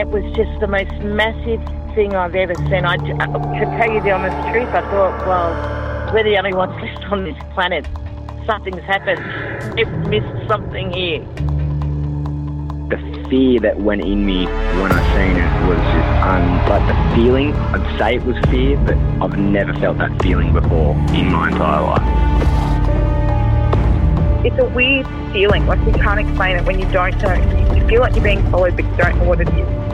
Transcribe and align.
It 0.00 0.08
was 0.08 0.24
just 0.34 0.48
the 0.60 0.66
most 0.66 0.90
massive 1.04 1.60
thing 1.94 2.16
I've 2.16 2.34
ever 2.34 2.54
seen. 2.54 2.86
I, 2.86 2.96
to 2.96 3.64
tell 3.76 3.92
you 3.92 4.00
the 4.00 4.12
honest 4.12 4.48
truth, 4.48 4.70
I 4.70 4.80
thought, 4.88 5.26
well, 5.26 6.14
we're 6.14 6.24
the 6.24 6.38
only 6.38 6.54
ones 6.54 6.72
left 6.82 7.04
on 7.12 7.24
this 7.24 7.36
planet. 7.52 7.86
Something's 8.46 8.82
happened. 8.84 9.20
They've 9.76 9.92
missed 10.08 10.48
something 10.48 10.90
here. 10.90 11.20
The 12.88 13.26
fear 13.28 13.60
that 13.60 13.78
went 13.80 14.00
in 14.00 14.24
me 14.24 14.46
when 14.80 14.90
I 14.90 15.02
seen 15.14 15.36
it 15.36 15.68
was 15.68 15.76
just 15.76 16.08
un, 16.24 16.66
like 16.66 16.88
the 16.88 17.14
feeling. 17.14 17.52
I'd 17.54 17.98
say 17.98 18.14
it 18.16 18.24
was 18.24 18.38
fear, 18.48 18.78
but 18.78 18.96
I've 19.22 19.38
never 19.38 19.74
felt 19.74 19.98
that 19.98 20.22
feeling 20.22 20.54
before 20.54 20.94
in 21.12 21.30
my 21.30 21.50
entire 21.50 21.82
life. 21.82 22.30
It's 24.46 24.58
a 24.58 24.64
weird 24.64 25.06
feeling, 25.34 25.66
like 25.66 25.78
you 25.84 25.92
can't 25.92 26.20
explain 26.20 26.56
it 26.56 26.64
when 26.64 26.80
you 26.80 26.90
don't 26.90 27.14
know. 27.20 27.34
You 27.74 27.86
feel 27.86 28.00
like 28.00 28.14
you're 28.14 28.24
being 28.24 28.50
followed, 28.50 28.76
but 28.76 28.86
you 28.86 28.96
don't 28.96 29.18
know 29.18 29.24
what 29.24 29.42
it 29.42 29.48
is. 29.50 29.89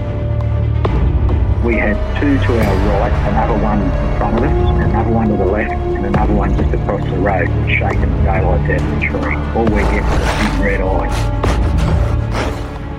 We 1.67 1.75
had 1.75 1.97
two 2.21 2.39
to 2.39 2.61
our 2.61 2.77
right, 3.01 3.13
another 3.29 3.61
one 3.61 3.83
in 3.83 3.91
front 4.19 4.39
of 4.39 4.45
us, 4.45 4.85
another 4.85 5.11
one 5.11 5.29
to 5.31 5.37
the 5.37 5.47
left, 5.47 5.73
and 5.73 6.07
another 6.07 6.33
one 6.33 6.57
just 6.57 6.73
across 6.73 7.03
the 7.03 7.19
road, 7.19 7.49
shaking 7.69 8.03
the 8.03 8.23
daylights 8.23 8.71
out 8.71 8.81
of 8.81 8.91
the 8.95 9.01
tree. 9.05 9.35
All 9.57 9.65
we 9.65 9.83
get 9.83 10.05
was 10.05 10.21
a 10.21 10.27
big 10.39 10.65
red 10.65 10.81
eye. 10.81 11.11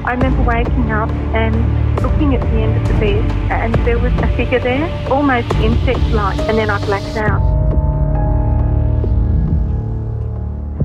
I 0.03 0.11
remember 0.15 0.43
waking 0.43 0.91
up 0.91 1.09
and 1.33 2.03
looking 2.03 2.35
at 2.35 2.41
the 2.41 2.57
end 2.57 2.75
of 2.75 2.87
the 2.89 2.93
bed, 2.99 3.31
and 3.53 3.73
there 3.85 3.97
was 3.99 4.11
a 4.15 4.27
figure 4.35 4.59
there, 4.59 5.09
almost 5.09 5.49
insect-like, 5.53 6.37
and 6.39 6.57
then 6.57 6.69
I 6.69 6.85
blacked 6.85 7.15
out. 7.15 7.39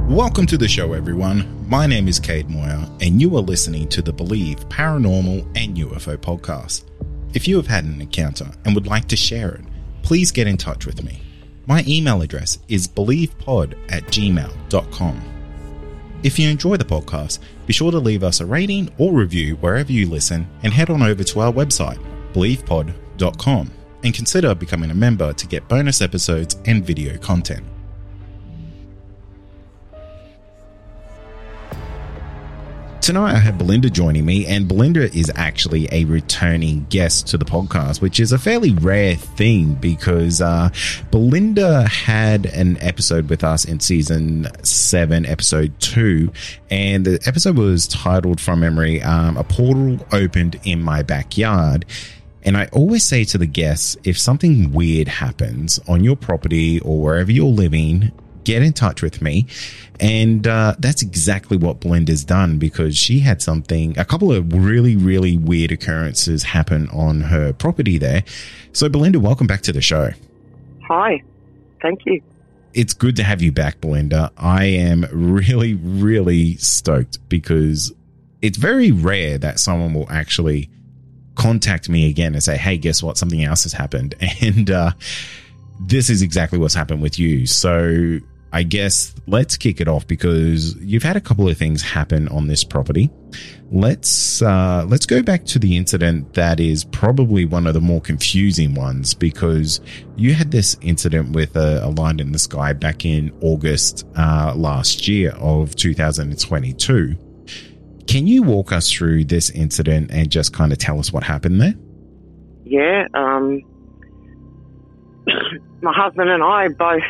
Welcome 0.08 0.46
to 0.46 0.56
the 0.56 0.68
show, 0.68 0.92
everyone. 0.92 1.66
My 1.68 1.88
name 1.88 2.06
is 2.06 2.20
Cade 2.20 2.48
Moyer, 2.48 2.88
and 3.00 3.20
you 3.20 3.36
are 3.36 3.42
listening 3.42 3.88
to 3.88 4.02
the 4.02 4.12
Believe 4.12 4.68
Paranormal 4.68 5.44
and 5.56 5.76
UFO 5.76 6.16
podcast. 6.16 6.84
If 7.34 7.48
you 7.48 7.56
have 7.56 7.66
had 7.66 7.84
an 7.84 8.00
encounter 8.00 8.50
and 8.64 8.74
would 8.74 8.86
like 8.86 9.08
to 9.08 9.16
share 9.16 9.52
it, 9.52 9.64
please 10.02 10.30
get 10.30 10.46
in 10.46 10.56
touch 10.56 10.84
with 10.84 11.02
me. 11.02 11.22
My 11.66 11.84
email 11.86 12.20
address 12.22 12.58
is 12.68 12.88
believepod 12.88 13.74
at 13.88 14.04
gmail.com. 14.04 15.22
If 16.22 16.38
you 16.38 16.48
enjoy 16.48 16.76
the 16.76 16.84
podcast, 16.84 17.38
be 17.66 17.72
sure 17.72 17.90
to 17.90 17.98
leave 17.98 18.22
us 18.22 18.40
a 18.40 18.46
rating 18.46 18.90
or 18.98 19.12
review 19.12 19.56
wherever 19.56 19.90
you 19.90 20.08
listen 20.08 20.46
and 20.62 20.72
head 20.72 20.90
on 20.90 21.02
over 21.02 21.24
to 21.24 21.40
our 21.40 21.52
website, 21.52 21.98
believepod.com, 22.32 23.70
and 24.04 24.14
consider 24.14 24.54
becoming 24.54 24.90
a 24.90 24.94
member 24.94 25.32
to 25.32 25.46
get 25.46 25.66
bonus 25.68 26.02
episodes 26.02 26.56
and 26.66 26.84
video 26.84 27.16
content. 27.18 27.64
Tonight 33.02 33.34
I 33.34 33.38
have 33.38 33.58
Belinda 33.58 33.90
joining 33.90 34.24
me, 34.24 34.46
and 34.46 34.68
Belinda 34.68 35.12
is 35.12 35.28
actually 35.34 35.88
a 35.90 36.04
returning 36.04 36.86
guest 36.88 37.26
to 37.26 37.36
the 37.36 37.44
podcast, 37.44 38.00
which 38.00 38.20
is 38.20 38.30
a 38.30 38.38
fairly 38.38 38.74
rare 38.74 39.16
thing 39.16 39.74
because 39.74 40.40
uh, 40.40 40.68
Belinda 41.10 41.88
had 41.88 42.46
an 42.46 42.78
episode 42.80 43.28
with 43.28 43.42
us 43.42 43.64
in 43.64 43.80
season 43.80 44.46
seven, 44.62 45.26
episode 45.26 45.72
two, 45.80 46.30
and 46.70 47.04
the 47.04 47.20
episode 47.26 47.58
was 47.58 47.88
titled 47.88 48.40
from 48.40 48.60
memory 48.60 49.02
um, 49.02 49.36
A 49.36 49.42
Portal 49.42 49.98
Opened 50.12 50.60
in 50.62 50.80
My 50.80 51.02
Backyard. 51.02 51.84
And 52.44 52.56
I 52.56 52.66
always 52.66 53.02
say 53.02 53.24
to 53.24 53.36
the 53.36 53.46
guests 53.46 53.96
if 54.04 54.16
something 54.16 54.70
weird 54.70 55.08
happens 55.08 55.80
on 55.88 56.04
your 56.04 56.14
property 56.14 56.78
or 56.78 57.02
wherever 57.02 57.32
you're 57.32 57.46
living, 57.46 58.12
get 58.44 58.62
in 58.62 58.72
touch 58.72 59.02
with 59.02 59.22
me. 59.22 59.46
And 60.00 60.46
uh, 60.46 60.74
that's 60.78 61.02
exactly 61.02 61.56
what 61.56 61.80
Belinda's 61.80 62.24
done 62.24 62.58
because 62.58 62.96
she 62.96 63.20
had 63.20 63.40
something, 63.40 63.96
a 63.98 64.04
couple 64.04 64.32
of 64.32 64.52
really, 64.52 64.96
really 64.96 65.36
weird 65.36 65.70
occurrences 65.70 66.42
happen 66.42 66.88
on 66.88 67.22
her 67.22 67.52
property 67.52 67.98
there. 67.98 68.24
So, 68.72 68.88
Belinda, 68.88 69.20
welcome 69.20 69.46
back 69.46 69.62
to 69.62 69.72
the 69.72 69.80
show. 69.80 70.10
Hi. 70.88 71.22
Thank 71.80 72.00
you. 72.06 72.20
It's 72.74 72.94
good 72.94 73.16
to 73.16 73.22
have 73.22 73.42
you 73.42 73.52
back, 73.52 73.80
Belinda. 73.80 74.32
I 74.36 74.64
am 74.64 75.06
really, 75.12 75.74
really 75.74 76.56
stoked 76.56 77.28
because 77.28 77.92
it's 78.40 78.56
very 78.56 78.90
rare 78.90 79.38
that 79.38 79.60
someone 79.60 79.94
will 79.94 80.10
actually 80.10 80.70
contact 81.34 81.88
me 81.88 82.08
again 82.08 82.34
and 82.34 82.42
say, 82.42 82.56
hey, 82.56 82.78
guess 82.78 83.02
what? 83.02 83.18
Something 83.18 83.44
else 83.44 83.62
has 83.64 83.72
happened. 83.72 84.14
And, 84.40 84.70
uh, 84.70 84.92
this 85.86 86.10
is 86.10 86.22
exactly 86.22 86.58
what's 86.58 86.74
happened 86.74 87.02
with 87.02 87.18
you. 87.18 87.46
So 87.46 88.18
I 88.54 88.64
guess 88.64 89.14
let's 89.26 89.56
kick 89.56 89.80
it 89.80 89.88
off 89.88 90.06
because 90.06 90.76
you've 90.76 91.02
had 91.02 91.16
a 91.16 91.20
couple 91.20 91.48
of 91.48 91.56
things 91.56 91.80
happen 91.80 92.28
on 92.28 92.48
this 92.48 92.64
property. 92.64 93.10
Let's 93.70 94.42
uh, 94.42 94.84
let's 94.86 95.06
go 95.06 95.22
back 95.22 95.46
to 95.46 95.58
the 95.58 95.74
incident 95.78 96.34
that 96.34 96.60
is 96.60 96.84
probably 96.84 97.46
one 97.46 97.66
of 97.66 97.72
the 97.72 97.80
more 97.80 98.02
confusing 98.02 98.74
ones 98.74 99.14
because 99.14 99.80
you 100.16 100.34
had 100.34 100.50
this 100.50 100.76
incident 100.82 101.34
with 101.34 101.56
a, 101.56 101.82
a 101.82 101.88
line 101.88 102.20
in 102.20 102.32
the 102.32 102.38
sky 102.38 102.74
back 102.74 103.06
in 103.06 103.32
August 103.40 104.06
uh, 104.16 104.52
last 104.54 105.08
year 105.08 105.30
of 105.38 105.74
2022. 105.74 107.16
Can 108.06 108.26
you 108.26 108.42
walk 108.42 108.72
us 108.72 108.90
through 108.90 109.24
this 109.24 109.48
incident 109.48 110.10
and 110.10 110.30
just 110.30 110.52
kind 110.52 110.72
of 110.72 110.78
tell 110.78 110.98
us 110.98 111.10
what 111.10 111.22
happened 111.22 111.58
there? 111.58 111.74
Yeah, 112.64 113.06
um, 113.14 113.62
my 115.80 115.94
husband 115.94 116.28
and 116.28 116.42
I 116.42 116.68
both 116.68 117.02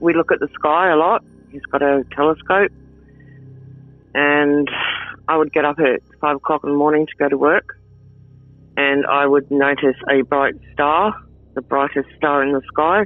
we 0.00 0.14
look 0.14 0.32
at 0.32 0.40
the 0.40 0.48
sky 0.54 0.90
a 0.90 0.96
lot. 0.96 1.24
He's 1.50 1.64
got 1.70 1.82
a 1.82 2.04
telescope, 2.14 2.72
and 4.14 4.68
I 5.28 5.36
would 5.36 5.52
get 5.52 5.64
up 5.64 5.78
at 5.78 6.00
five 6.20 6.36
o'clock 6.36 6.62
in 6.64 6.70
the 6.70 6.76
morning 6.76 7.06
to 7.06 7.12
go 7.16 7.28
to 7.28 7.38
work, 7.38 7.78
and 8.76 9.06
I 9.06 9.26
would 9.26 9.50
notice 9.50 9.96
a 10.10 10.22
bright 10.22 10.54
star, 10.72 11.14
the 11.54 11.62
brightest 11.62 12.08
star 12.16 12.42
in 12.42 12.52
the 12.52 12.62
sky. 12.72 13.04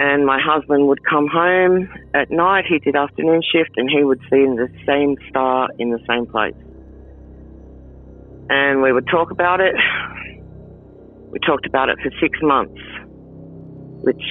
And 0.00 0.26
my 0.26 0.40
husband 0.40 0.88
would 0.88 1.04
come 1.04 1.28
home 1.28 1.88
at 2.12 2.30
night. 2.30 2.64
He 2.68 2.78
did 2.80 2.96
afternoon 2.96 3.40
shift, 3.40 3.70
and 3.76 3.88
he 3.88 4.02
would 4.02 4.20
see 4.22 4.44
the 4.46 4.68
same 4.86 5.16
star 5.28 5.68
in 5.78 5.90
the 5.90 6.00
same 6.08 6.26
place. 6.26 6.56
And 8.50 8.82
we 8.82 8.92
would 8.92 9.06
talk 9.06 9.30
about 9.30 9.60
it. 9.60 9.74
We 11.30 11.38
talked 11.38 11.66
about 11.66 11.88
it 11.88 11.98
for 12.02 12.10
six 12.20 12.38
months, 12.42 12.80
which 14.02 14.22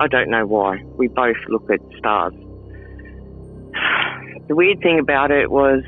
I 0.00 0.06
don't 0.06 0.30
know 0.30 0.46
why. 0.46 0.82
We 0.96 1.08
both 1.08 1.36
look 1.48 1.70
at 1.70 1.80
stars. 1.98 2.34
The 4.48 4.56
weird 4.56 4.80
thing 4.80 4.98
about 4.98 5.30
it 5.30 5.48
was 5.48 5.84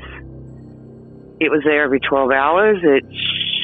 it 1.41 1.51
was 1.51 1.63
there 1.65 1.83
every 1.83 1.99
12 1.99 2.31
hours. 2.31 2.77
It 2.81 3.03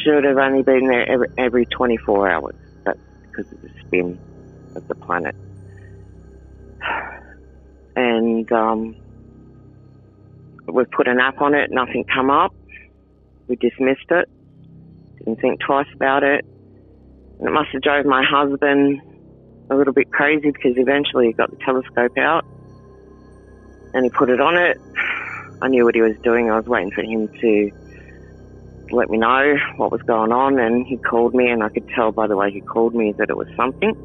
should 0.04 0.26
have 0.26 0.38
only 0.38 0.62
been 0.62 0.88
there 0.88 1.10
every, 1.10 1.28
every 1.38 1.66
24 1.68 2.30
hours. 2.30 2.56
That's 2.84 3.00
because 3.22 3.50
of 3.54 3.62
the 3.62 3.70
spin 3.80 4.20
of 4.76 4.88
the 4.88 4.96
planet. 4.96 5.36
And 7.96 8.50
um, 8.54 8.96
we 10.68 10.86
put 10.86 11.08
an 11.10 11.20
app 11.20 11.42
on 11.42 11.54
it, 11.54 11.70
nothing 11.70 12.06
come 12.06 12.30
up. 12.30 12.54
We 13.48 13.58
dismissed 13.58 14.10
it. 14.10 14.30
Didn't 15.18 15.42
think 15.42 15.60
twice 15.60 15.88
about 15.94 16.24
it. 16.24 16.46
And 17.40 17.48
it 17.48 17.52
must 17.52 17.70
have 17.72 17.82
drove 17.82 18.06
my 18.06 18.24
husband 18.24 19.02
a 19.70 19.76
little 19.76 19.94
bit 19.94 20.12
crazy 20.12 20.52
because 20.52 20.74
eventually 20.78 21.28
he 21.28 21.34
got 21.34 21.50
the 21.52 21.58
telescope 21.58 22.18
out 22.18 22.46
and 23.94 24.04
he 24.04 24.10
put 24.10 24.30
it 24.30 24.42
on 24.42 24.58
it. 24.58 24.78
I 25.62 25.68
knew 25.68 25.84
what 25.86 25.96
he 25.96 26.02
was 26.02 26.16
doing. 26.24 26.50
I 26.50 26.58
was 26.58 26.66
waiting 26.66 26.92
for 26.92 27.02
him 27.02 27.28
to 27.42 27.72
let 28.92 29.10
me 29.10 29.18
know 29.18 29.56
what 29.78 29.92
was 29.92 30.02
going 30.04 30.32
on, 30.32 30.60
and 30.60 30.86
he 30.86 30.98
called 30.98 31.36
me, 31.36 31.50
and 31.50 31.64
I 31.64 31.70
could 31.70 31.88
tell 31.90 32.12
by 32.12 32.28
the 32.28 32.36
way 32.36 32.52
he 32.52 32.62
called 32.62 32.96
me 32.96 33.14
that 33.18 33.30
it 33.30 33.38
was 33.38 33.48
something. 33.56 33.96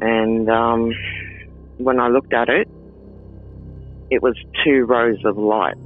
And 0.00 0.48
um, 0.48 0.92
when 1.78 2.00
I 2.00 2.08
looked 2.08 2.32
at 2.32 2.48
it, 2.48 2.68
it 4.10 4.22
was 4.22 4.34
two 4.64 4.84
rows 4.84 5.18
of 5.24 5.36
lights. 5.36 5.78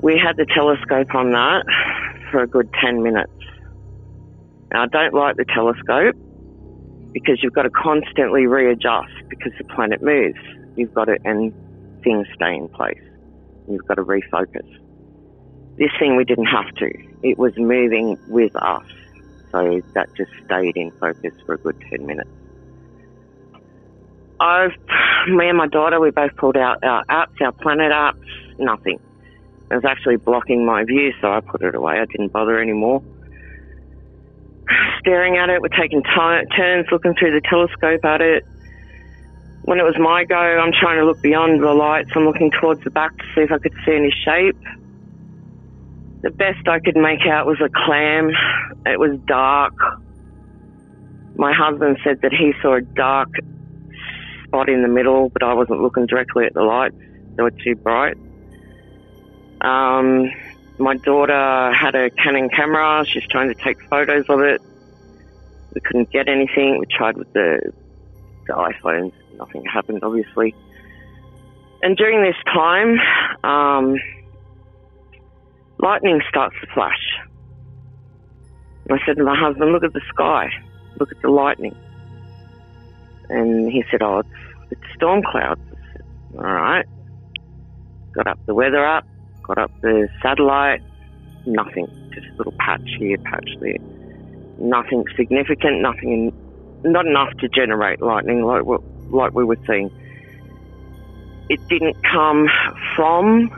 We 0.00 0.18
had 0.18 0.36
the 0.36 0.46
telescope 0.46 1.14
on 1.14 1.32
that 1.32 1.64
for 2.30 2.42
a 2.42 2.46
good 2.46 2.68
10 2.80 3.02
minutes. 3.02 3.32
Now, 4.76 4.82
I 4.82 4.86
don't 4.88 5.14
like 5.14 5.36
the 5.36 5.46
telescope 5.46 6.16
because 7.14 7.42
you've 7.42 7.54
got 7.54 7.62
to 7.62 7.70
constantly 7.70 8.46
readjust 8.46 9.10
because 9.30 9.52
the 9.56 9.64
planet 9.64 10.02
moves. 10.02 10.38
You've 10.76 10.92
got 10.92 11.06
to, 11.06 11.16
and 11.24 11.54
things 12.04 12.26
stay 12.34 12.54
in 12.54 12.68
place. 12.68 13.00
You've 13.70 13.86
got 13.86 13.94
to 13.94 14.02
refocus. 14.04 14.68
This 15.78 15.88
thing 15.98 16.14
we 16.16 16.24
didn't 16.24 16.44
have 16.44 16.74
to. 16.74 16.90
It 17.22 17.38
was 17.38 17.56
moving 17.56 18.18
with 18.28 18.54
us. 18.54 18.84
So 19.50 19.80
that 19.94 20.14
just 20.14 20.30
stayed 20.44 20.76
in 20.76 20.90
focus 21.00 21.32
for 21.46 21.54
a 21.54 21.58
good 21.58 21.82
10 21.88 22.04
minutes. 22.04 22.28
I've, 24.40 24.72
me 25.28 25.48
and 25.48 25.56
my 25.56 25.68
daughter, 25.68 25.98
we 26.00 26.10
both 26.10 26.36
pulled 26.36 26.58
out 26.58 26.84
our 26.84 27.02
apps, 27.06 27.40
our 27.40 27.52
planet 27.52 27.92
apps, 27.92 28.20
nothing. 28.58 29.00
It 29.70 29.74
was 29.74 29.86
actually 29.86 30.16
blocking 30.16 30.66
my 30.66 30.84
view, 30.84 31.14
so 31.22 31.32
I 31.32 31.40
put 31.40 31.62
it 31.62 31.74
away. 31.74 31.98
I 31.98 32.04
didn't 32.04 32.28
bother 32.28 32.60
anymore. 32.60 33.02
Staring 35.06 35.36
at 35.36 35.50
it, 35.50 35.62
we're 35.62 35.68
taking 35.68 36.02
t- 36.02 36.56
turns 36.56 36.88
looking 36.90 37.14
through 37.14 37.30
the 37.30 37.40
telescope 37.48 38.04
at 38.04 38.20
it. 38.20 38.44
When 39.62 39.78
it 39.78 39.84
was 39.84 39.94
my 40.00 40.24
go, 40.24 40.34
I'm 40.34 40.72
trying 40.72 40.98
to 40.98 41.06
look 41.06 41.22
beyond 41.22 41.62
the 41.62 41.72
lights. 41.72 42.10
I'm 42.16 42.24
looking 42.24 42.50
towards 42.50 42.82
the 42.82 42.90
back 42.90 43.16
to 43.16 43.24
see 43.32 43.42
if 43.42 43.52
I 43.52 43.58
could 43.58 43.74
see 43.86 43.94
any 43.94 44.12
shape. 44.24 44.58
The 46.22 46.30
best 46.30 46.66
I 46.66 46.80
could 46.80 46.96
make 46.96 47.24
out 47.24 47.46
was 47.46 47.60
a 47.60 47.68
clam. 47.68 48.30
It 48.84 48.98
was 48.98 49.16
dark. 49.26 49.74
My 51.36 51.52
husband 51.52 51.98
said 52.02 52.22
that 52.22 52.32
he 52.32 52.52
saw 52.60 52.74
a 52.74 52.80
dark 52.80 53.28
spot 54.42 54.68
in 54.68 54.82
the 54.82 54.88
middle, 54.88 55.28
but 55.28 55.44
I 55.44 55.54
wasn't 55.54 55.82
looking 55.82 56.06
directly 56.06 56.46
at 56.46 56.54
the 56.54 56.62
lights. 56.62 56.96
They 57.36 57.44
were 57.44 57.52
too 57.52 57.76
bright. 57.76 58.16
Um, 59.60 60.32
my 60.78 60.96
daughter 60.96 61.72
had 61.72 61.94
a 61.94 62.10
Canon 62.10 62.48
camera. 62.48 63.04
She's 63.06 63.26
trying 63.28 63.54
to 63.54 63.62
take 63.62 63.80
photos 63.88 64.24
of 64.28 64.40
it. 64.40 64.60
We 65.76 65.80
couldn't 65.82 66.10
get 66.10 66.28
anything. 66.28 66.78
We 66.80 66.86
tried 66.86 67.16
with 67.16 67.32
the, 67.32 67.60
the 68.48 68.54
iPhones. 68.54 69.12
Nothing 69.36 69.62
happened, 69.64 70.00
obviously. 70.02 70.56
And 71.82 71.96
during 71.96 72.22
this 72.22 72.34
time, 72.52 72.98
um, 73.44 73.96
lightning 75.78 76.20
starts 76.28 76.56
to 76.62 76.66
flash. 76.74 76.98
And 78.88 78.98
I 78.98 79.06
said 79.06 79.16
to 79.18 79.24
my 79.24 79.38
husband, 79.38 79.70
look 79.70 79.84
at 79.84 79.92
the 79.92 80.00
sky. 80.08 80.48
Look 80.98 81.12
at 81.12 81.20
the 81.20 81.28
lightning. 81.30 81.76
And 83.28 83.70
he 83.70 83.84
said, 83.90 84.02
oh, 84.02 84.20
it's, 84.20 84.72
it's 84.72 84.94
storm 84.96 85.22
clouds. 85.22 85.60
Said, 85.92 86.02
All 86.36 86.42
right. 86.42 86.86
Got 88.14 88.26
up 88.26 88.38
the 88.46 88.54
weather 88.54 88.84
up 88.84 89.04
got 89.46 89.58
up 89.58 89.70
the 89.80 90.08
satellite, 90.22 90.82
nothing. 91.46 91.86
Just 92.12 92.26
a 92.26 92.36
little 92.36 92.54
patch 92.58 92.88
here, 92.98 93.16
patch 93.18 93.48
there. 93.60 93.76
Nothing 94.58 95.04
significant, 95.16 95.80
nothing, 95.80 96.32
in, 96.82 96.92
not 96.92 97.06
enough 97.06 97.32
to 97.38 97.48
generate 97.48 98.00
lightning 98.00 98.42
like, 98.44 98.62
like 99.10 99.34
we 99.34 99.44
were 99.44 99.58
seeing. 99.66 99.90
It 101.48 101.60
didn't 101.68 102.02
come 102.02 102.48
from 102.94 103.50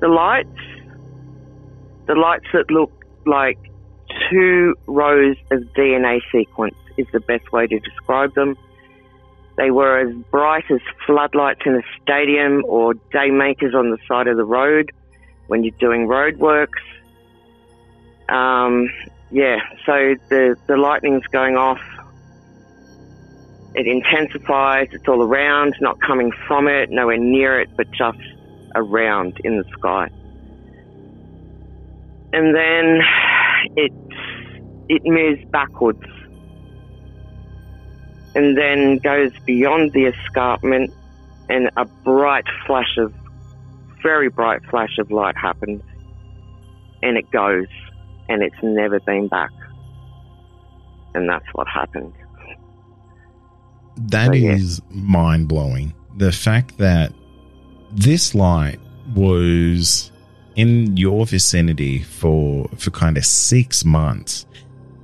the 0.00 0.08
lights. 0.08 0.48
The 2.06 2.14
lights 2.14 2.46
that 2.52 2.70
look 2.70 2.92
like 3.26 3.58
two 4.30 4.74
rows 4.86 5.36
of 5.50 5.60
DNA 5.74 6.20
sequence 6.32 6.74
is 6.96 7.06
the 7.12 7.20
best 7.20 7.52
way 7.52 7.66
to 7.66 7.78
describe 7.78 8.34
them. 8.34 8.56
They 9.56 9.70
were 9.70 9.98
as 9.98 10.14
bright 10.30 10.64
as 10.70 10.80
floodlights 11.06 11.60
in 11.66 11.74
a 11.74 11.82
stadium 12.02 12.62
or 12.66 12.94
daymakers 13.12 13.74
on 13.74 13.90
the 13.90 13.98
side 14.08 14.26
of 14.26 14.36
the 14.36 14.44
road 14.44 14.90
when 15.48 15.64
you're 15.64 15.74
doing 15.78 16.06
roadworks. 16.06 16.80
Um, 18.28 18.88
yeah, 19.30 19.58
so 19.86 20.14
the, 20.28 20.56
the 20.66 20.76
lightning's 20.76 21.26
going 21.28 21.56
off. 21.56 21.80
It 23.74 23.86
intensifies, 23.86 24.88
it's 24.92 25.06
all 25.06 25.22
around, 25.22 25.76
not 25.80 26.00
coming 26.00 26.32
from 26.48 26.66
it, 26.66 26.90
nowhere 26.90 27.18
near 27.18 27.60
it, 27.60 27.70
but 27.76 27.90
just 27.92 28.18
around 28.74 29.40
in 29.44 29.58
the 29.58 29.64
sky. 29.78 30.08
And 32.32 32.54
then 32.54 33.00
it, 33.76 33.92
it 34.88 35.02
moves 35.04 35.44
backwards 35.50 36.04
and 38.34 38.56
then 38.56 38.98
goes 38.98 39.32
beyond 39.44 39.92
the 39.92 40.06
escarpment, 40.06 40.92
and 41.48 41.70
a 41.76 41.84
bright 41.84 42.44
flash 42.66 42.96
of, 42.96 43.12
very 44.02 44.28
bright 44.28 44.64
flash 44.70 44.98
of 44.98 45.10
light 45.10 45.36
happens, 45.36 45.82
and 47.02 47.16
it 47.16 47.28
goes, 47.30 47.66
and 48.30 48.42
it's 48.42 48.56
never 48.62 49.00
been 49.00 49.28
back. 49.28 49.50
And 51.14 51.28
that's 51.28 51.46
what 51.52 51.68
happened. 51.68 52.14
That 53.96 54.28
so, 54.28 54.32
is 54.32 54.80
yeah. 54.88 54.96
mind 55.02 55.48
blowing. 55.48 55.92
The 56.16 56.32
fact 56.32 56.78
that 56.78 57.12
this 57.92 58.34
light 58.34 58.78
was 59.14 60.12
in 60.54 60.96
your 60.96 61.26
vicinity 61.26 61.98
for 61.98 62.68
for 62.76 62.90
kind 62.90 63.16
of 63.16 63.24
six 63.24 63.84
months 63.84 64.46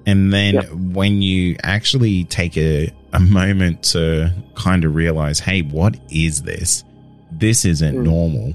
and 0.06 0.32
then 0.32 0.54
yep. 0.54 0.70
when 0.70 1.20
you 1.20 1.56
actually 1.64 2.24
take 2.24 2.56
a, 2.56 2.92
a 3.12 3.18
moment 3.18 3.82
to 3.82 4.32
kind 4.54 4.84
of 4.84 4.94
realize, 4.94 5.40
hey, 5.40 5.62
what 5.62 5.98
is 6.10 6.42
this? 6.42 6.84
This 7.32 7.64
isn't 7.64 7.96
mm. 7.96 8.04
normal. 8.04 8.54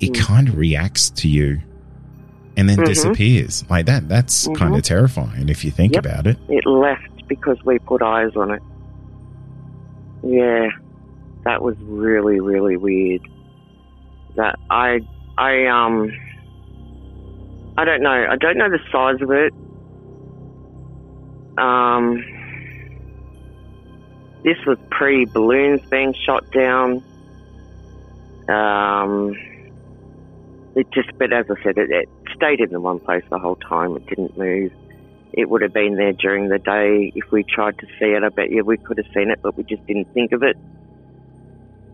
It 0.00 0.12
mm. 0.12 0.20
kind 0.20 0.48
of 0.48 0.56
reacts 0.56 1.10
to 1.10 1.28
you 1.28 1.60
and 2.56 2.68
then 2.68 2.78
mm-hmm. 2.78 2.86
disappears. 2.86 3.68
Like 3.70 3.86
that, 3.86 4.08
that's 4.08 4.46
mm-hmm. 4.46 4.54
kind 4.54 4.76
of 4.76 4.82
terrifying 4.82 5.48
if 5.48 5.64
you 5.64 5.70
think 5.70 5.94
yep. 5.94 6.04
about 6.04 6.26
it. 6.26 6.38
It 6.48 6.66
left 6.66 7.26
because 7.28 7.58
we 7.64 7.78
put 7.78 8.02
eyes 8.02 8.34
on 8.36 8.50
it. 8.50 8.62
Yeah, 10.22 10.68
that 11.44 11.62
was 11.62 11.76
really, 11.80 12.40
really 12.40 12.76
weird. 12.76 13.26
That 14.36 14.58
I, 14.68 15.00
I, 15.38 15.66
um, 15.66 16.12
I 17.76 17.84
don't 17.84 18.02
know. 18.02 18.26
I 18.30 18.36
don't 18.36 18.58
know 18.58 18.68
the 18.68 18.80
size 18.92 19.22
of 19.22 19.30
it. 19.30 19.54
Um, 21.58 22.24
this 24.44 24.56
was 24.66 24.78
pre 24.90 25.24
balloons 25.24 25.80
being 25.90 26.14
shot 26.26 26.50
down. 26.52 27.02
Um, 28.48 29.34
it 30.74 30.90
just, 30.92 31.10
but 31.18 31.32
as 31.32 31.46
I 31.50 31.62
said, 31.62 31.78
it, 31.78 31.90
it 31.90 32.08
stayed 32.40 32.60
in 32.60 32.70
the 32.70 32.80
one 32.80 32.98
place 32.98 33.22
the 33.30 33.38
whole 33.38 33.56
time. 33.56 33.96
It 33.96 34.06
didn't 34.06 34.38
move. 34.38 34.72
It 35.32 35.48
would 35.48 35.62
have 35.62 35.72
been 35.72 35.96
there 35.96 36.12
during 36.12 36.48
the 36.48 36.58
day 36.58 37.12
if 37.14 37.30
we 37.30 37.44
tried 37.44 37.78
to 37.78 37.86
see 37.98 38.06
it. 38.06 38.24
I 38.24 38.30
bet 38.30 38.50
you 38.50 38.64
we 38.64 38.78
could 38.78 38.96
have 38.98 39.06
seen 39.14 39.30
it, 39.30 39.40
but 39.42 39.56
we 39.56 39.64
just 39.64 39.86
didn't 39.86 40.12
think 40.14 40.32
of 40.32 40.42
it. 40.42 40.56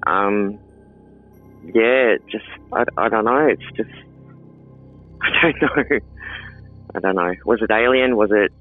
Um, 0.07 0.59
yeah, 1.65 2.17
just 2.31 2.47
I, 2.73 2.85
I 2.97 3.09
don't 3.09 3.25
know. 3.25 3.47
It's 3.49 3.77
just 3.77 3.91
I 5.23 5.31
don't 5.33 5.61
know. 5.61 5.99
I 6.95 7.01
don't 7.01 7.17
know. 7.17 7.35
Was 7.45 7.61
it 7.61 7.71
alien? 7.71 8.17
Was 8.17 8.31
it 8.33 8.53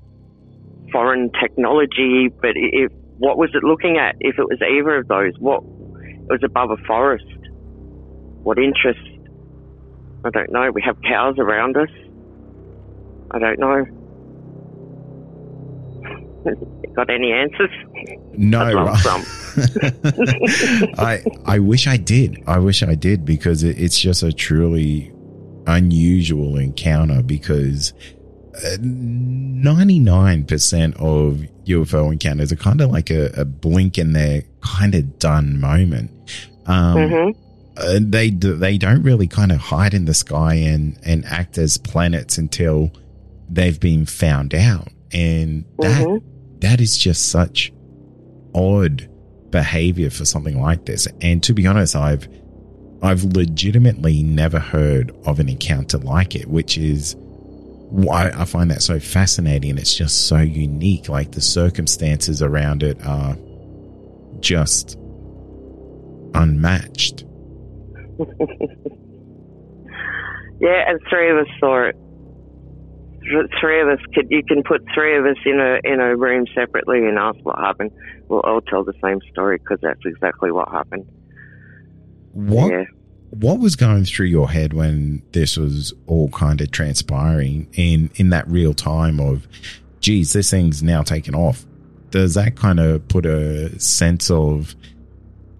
foreign 0.91 1.31
technology, 1.39 2.29
but 2.41 2.51
if, 2.55 2.91
what 3.17 3.37
was 3.37 3.51
it 3.53 3.63
looking 3.63 3.97
at? 3.97 4.15
If 4.19 4.39
it 4.39 4.43
was 4.43 4.59
either 4.61 4.97
of 4.97 5.07
those, 5.07 5.33
what 5.39 5.63
it 5.63 6.29
was 6.29 6.41
above 6.43 6.71
a 6.71 6.77
forest? 6.85 7.25
What 8.43 8.57
interest? 8.57 8.99
I 10.25 10.31
don't 10.31 10.51
know. 10.51 10.71
We 10.71 10.81
have 10.81 10.99
cows 11.03 11.35
around 11.37 11.77
us. 11.77 11.89
I 13.31 13.39
don't 13.39 13.59
know. 13.59 13.85
Got 16.95 17.11
any 17.11 17.31
answers? 17.31 17.69
No. 18.37 18.59
I 20.97 21.23
I 21.45 21.59
wish 21.59 21.87
I 21.87 21.97
did. 21.97 22.43
I 22.47 22.57
wish 22.57 22.81
I 22.81 22.95
did 22.95 23.23
because 23.23 23.63
it, 23.63 23.79
it's 23.79 23.99
just 23.99 24.23
a 24.23 24.33
truly 24.33 25.13
unusual 25.67 26.57
encounter 26.57 27.21
because 27.21 27.93
99% 28.53 30.95
of 30.95 31.47
UFO 31.65 32.11
encounters 32.11 32.51
are 32.51 32.55
kind 32.55 32.81
of 32.81 32.89
like 32.89 33.09
a, 33.09 33.31
a 33.35 33.45
blink 33.45 33.97
and 33.97 34.15
they're 34.15 34.43
kind 34.61 34.95
of 34.95 35.19
done 35.19 35.59
moment. 35.59 36.11
Um, 36.65 36.97
mm-hmm. 36.97 37.44
Uh, 37.77 37.99
they 38.01 38.29
they 38.29 38.77
don't 38.77 39.03
really 39.03 39.27
kind 39.27 39.51
of 39.51 39.57
hide 39.57 39.93
in 39.93 40.05
the 40.05 40.13
sky 40.13 40.55
and, 40.55 40.97
and 41.03 41.25
act 41.25 41.57
as 41.57 41.77
planets 41.77 42.37
until 42.37 42.91
they've 43.49 43.79
been 43.79 44.05
found 44.05 44.53
out. 44.53 44.89
And 45.11 45.65
that 45.79 46.05
mm-hmm. 46.05 46.59
that 46.59 46.81
is 46.81 46.97
just 46.97 47.29
such 47.29 47.71
odd 48.53 49.09
behavior 49.49 50.09
for 50.09 50.25
something 50.25 50.61
like 50.61 50.85
this. 50.85 51.07
And 51.21 51.43
to 51.43 51.53
be 51.53 51.67
honest, 51.67 51.95
I've 51.95 52.27
I've 53.01 53.23
legitimately 53.23 54.23
never 54.23 54.59
heard 54.59 55.15
of 55.25 55.39
an 55.39 55.49
encounter 55.49 55.97
like 55.97 56.35
it, 56.35 56.47
which 56.47 56.77
is 56.77 57.15
why 57.89 58.31
I 58.35 58.45
find 58.45 58.71
that 58.71 58.81
so 58.81 58.99
fascinating. 58.99 59.77
It's 59.77 59.93
just 59.93 60.27
so 60.27 60.37
unique. 60.37 61.07
Like 61.07 61.31
the 61.31 61.41
circumstances 61.41 62.41
around 62.41 62.83
it 62.83 62.97
are 63.05 63.37
just 64.39 64.97
unmatched. 66.33 67.25
yeah, 70.59 70.83
and 70.87 70.99
three 71.09 71.31
of 71.31 71.37
us 71.37 71.47
saw 71.59 71.89
it. 71.89 71.95
three 73.59 73.81
of 73.81 73.87
us 73.89 73.99
could 74.13 74.27
you 74.29 74.43
can 74.47 74.63
put 74.63 74.81
three 74.93 75.17
of 75.17 75.25
us 75.25 75.37
in 75.45 75.59
a 75.59 75.79
in 75.83 75.99
a 75.99 76.15
room 76.15 76.45
separately 76.55 76.99
and 77.07 77.17
ask 77.17 77.37
what 77.43 77.57
happened. 77.59 77.91
We'll 78.27 78.41
all 78.41 78.61
tell 78.61 78.83
the 78.83 78.93
same 79.03 79.19
story 79.31 79.57
because 79.57 79.79
that's 79.81 79.99
exactly 80.05 80.51
what 80.51 80.69
happened. 80.69 81.05
What 82.31 82.71
Yeah. 82.71 82.83
what 83.31 83.59
was 83.59 83.75
going 83.75 84.05
through 84.05 84.27
your 84.27 84.49
head 84.49 84.73
when 84.73 85.21
this 85.33 85.57
was 85.57 85.93
all 86.07 86.29
kind 86.29 86.61
of 86.61 86.71
transpiring 86.71 87.67
in 87.73 88.09
in 88.15 88.29
that 88.29 88.47
real 88.49 88.73
time 88.73 89.19
of 89.19 89.47
geez 89.99 90.33
this 90.33 90.51
thing's 90.51 90.83
now 90.83 91.01
taken 91.01 91.33
off 91.33 91.65
does 92.11 92.35
that 92.35 92.55
kind 92.55 92.79
of 92.79 93.05
put 93.07 93.25
a 93.25 93.77
sense 93.79 94.29
of 94.29 94.75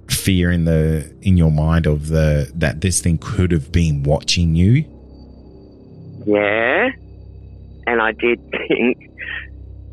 fear 0.09 0.51
in 0.51 0.65
the 0.65 1.13
in 1.21 1.38
your 1.38 1.51
mind 1.51 1.85
of 1.85 2.07
the 2.09 2.51
that 2.53 2.81
this 2.81 3.01
thing 3.01 3.17
could 3.17 3.51
have 3.51 3.71
been 3.71 4.03
watching 4.03 4.55
you 4.55 4.85
Yeah. 6.25 6.89
And 7.88 8.01
I 8.01 8.12
did 8.13 8.39
think, 8.67 9.12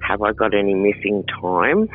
have 0.00 0.23
I 0.23 0.33
got 0.33 0.54
any 0.54 0.75
missing 0.75 1.25
time? 1.40 1.88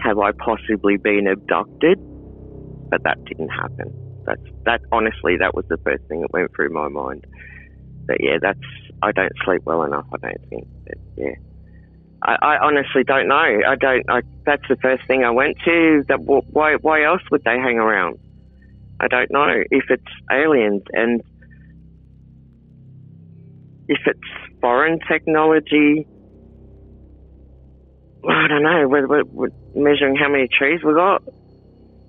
Have 0.00 0.18
I 0.18 0.32
possibly 0.32 0.96
been 0.96 1.26
abducted? 1.26 1.98
But 2.90 3.02
that 3.04 3.24
didn't 3.24 3.48
happen. 3.50 3.94
That's 4.26 4.42
that 4.64 4.80
honestly 4.92 5.36
that 5.38 5.54
was 5.54 5.64
the 5.68 5.78
first 5.78 6.04
thing 6.08 6.20
that 6.20 6.32
went 6.32 6.54
through 6.54 6.70
my 6.70 6.88
mind. 6.88 7.26
But 8.06 8.18
yeah, 8.20 8.38
that's 8.40 8.58
I 9.02 9.12
don't 9.12 9.32
sleep 9.44 9.62
well 9.64 9.82
enough, 9.84 10.06
I 10.12 10.18
don't 10.18 10.48
think. 10.50 10.66
But 10.86 10.98
yeah. 11.16 11.34
I, 12.22 12.36
I 12.42 12.58
honestly 12.58 13.02
don't 13.04 13.28
know. 13.28 13.34
I 13.36 13.76
don't. 13.76 14.04
I, 14.08 14.20
that's 14.44 14.66
the 14.68 14.76
first 14.76 15.06
thing 15.06 15.24
I 15.24 15.30
went 15.30 15.56
to. 15.64 16.04
That 16.08 16.20
why? 16.20 16.74
Why 16.80 17.04
else 17.04 17.22
would 17.30 17.44
they 17.44 17.58
hang 17.58 17.78
around? 17.78 18.18
I 19.00 19.08
don't 19.08 19.30
know 19.30 19.62
if 19.70 19.84
it's 19.88 20.12
aliens 20.30 20.82
and 20.92 21.22
if 23.88 23.98
it's 24.06 24.58
foreign 24.60 24.98
technology. 25.08 26.06
I 28.28 28.48
don't 28.48 28.62
know. 28.62 28.86
We're, 28.86 29.08
we're, 29.08 29.24
we're 29.24 29.48
measuring 29.74 30.16
how 30.16 30.28
many 30.28 30.46
trees 30.46 30.80
we 30.84 30.92
got. 30.92 31.22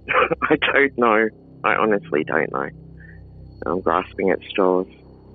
I 0.41 0.57
don't 0.57 0.97
know. 0.97 1.29
I 1.63 1.75
honestly 1.75 2.25
don't 2.25 2.51
know. 2.51 2.69
I'm 3.65 3.79
grasping 3.79 4.29
at 4.31 4.39
straws. 4.49 4.87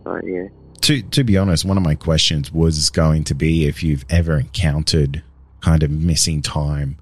So 0.05 0.21
yeah. 0.23 0.49
To 0.87 1.03
to 1.03 1.25
be 1.25 1.37
honest 1.37 1.65
one 1.65 1.77
of 1.77 1.83
my 1.83 1.95
questions 1.95 2.53
was 2.53 2.91
going 2.91 3.25
to 3.25 3.35
be 3.35 3.67
if 3.67 3.83
you've 3.83 4.05
ever 4.11 4.39
encountered 4.39 5.23
kind 5.61 5.83
of 5.83 5.91
missing 5.91 6.43
time 6.43 6.97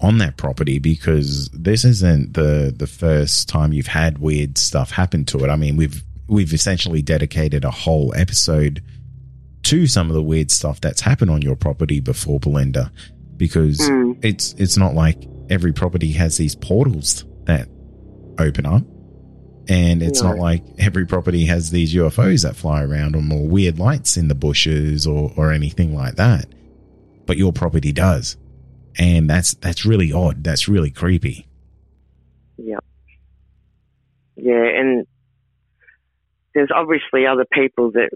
on 0.00 0.18
that 0.18 0.36
property 0.36 0.78
because 0.78 1.48
this 1.52 1.84
isn't 1.84 2.34
the 2.34 2.72
the 2.76 2.86
first 2.86 3.48
time 3.48 3.72
you've 3.72 3.86
had 3.88 4.18
weird 4.18 4.56
stuff 4.58 4.90
happen 4.92 5.24
to 5.24 5.38
it. 5.44 5.48
I 5.48 5.56
mean, 5.56 5.76
we've 5.76 6.02
we've 6.28 6.52
essentially 6.52 7.02
dedicated 7.02 7.64
a 7.64 7.70
whole 7.70 8.14
episode 8.14 8.82
to 9.64 9.86
some 9.86 10.08
of 10.08 10.14
the 10.14 10.22
weird 10.22 10.50
stuff 10.50 10.80
that's 10.80 11.00
happened 11.00 11.30
on 11.30 11.42
your 11.42 11.56
property 11.56 12.00
before 12.00 12.38
Belinda 12.38 12.92
because 13.36 13.78
Mm. 13.80 14.18
it's 14.22 14.54
it's 14.58 14.76
not 14.76 14.94
like 14.94 15.24
every 15.50 15.72
property 15.72 16.12
has 16.12 16.36
these 16.36 16.54
portals 16.54 17.24
that 17.46 17.68
open 18.38 18.66
up 18.66 18.82
and 19.68 20.02
it's 20.02 20.22
No. 20.22 20.30
not 20.30 20.38
like 20.38 20.62
every 20.78 21.06
property 21.06 21.44
has 21.46 21.70
these 21.70 21.94
UFOs 21.94 22.42
that 22.42 22.56
fly 22.56 22.82
around 22.82 23.14
or 23.14 23.22
more 23.22 23.46
weird 23.46 23.78
lights 23.78 24.16
in 24.16 24.28
the 24.28 24.34
bushes 24.34 25.06
or 25.06 25.32
or 25.36 25.52
anything 25.52 25.94
like 25.94 26.16
that 26.16 26.46
but 27.26 27.36
your 27.36 27.52
property 27.52 27.92
does 27.92 28.36
and 28.98 29.28
that's 29.28 29.54
that's 29.54 29.84
really 29.84 30.12
odd 30.12 30.42
that's 30.42 30.68
really 30.68 30.90
creepy 30.90 31.46
Yep. 32.60 32.84
Yeah, 34.36 34.64
and 34.64 35.06
there's 36.54 36.70
obviously 36.74 37.26
other 37.26 37.44
people 37.52 37.90
that 37.92 38.10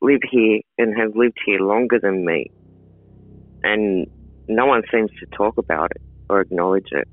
live 0.00 0.20
here 0.28 0.60
and 0.78 0.96
have 0.98 1.14
lived 1.14 1.38
here 1.46 1.60
longer 1.60 1.98
than 2.00 2.24
me, 2.24 2.50
and 3.62 4.06
no 4.48 4.66
one 4.66 4.82
seems 4.92 5.10
to 5.20 5.26
talk 5.36 5.56
about 5.58 5.90
it 5.94 6.02
or 6.28 6.40
acknowledge 6.40 6.88
it. 6.90 7.06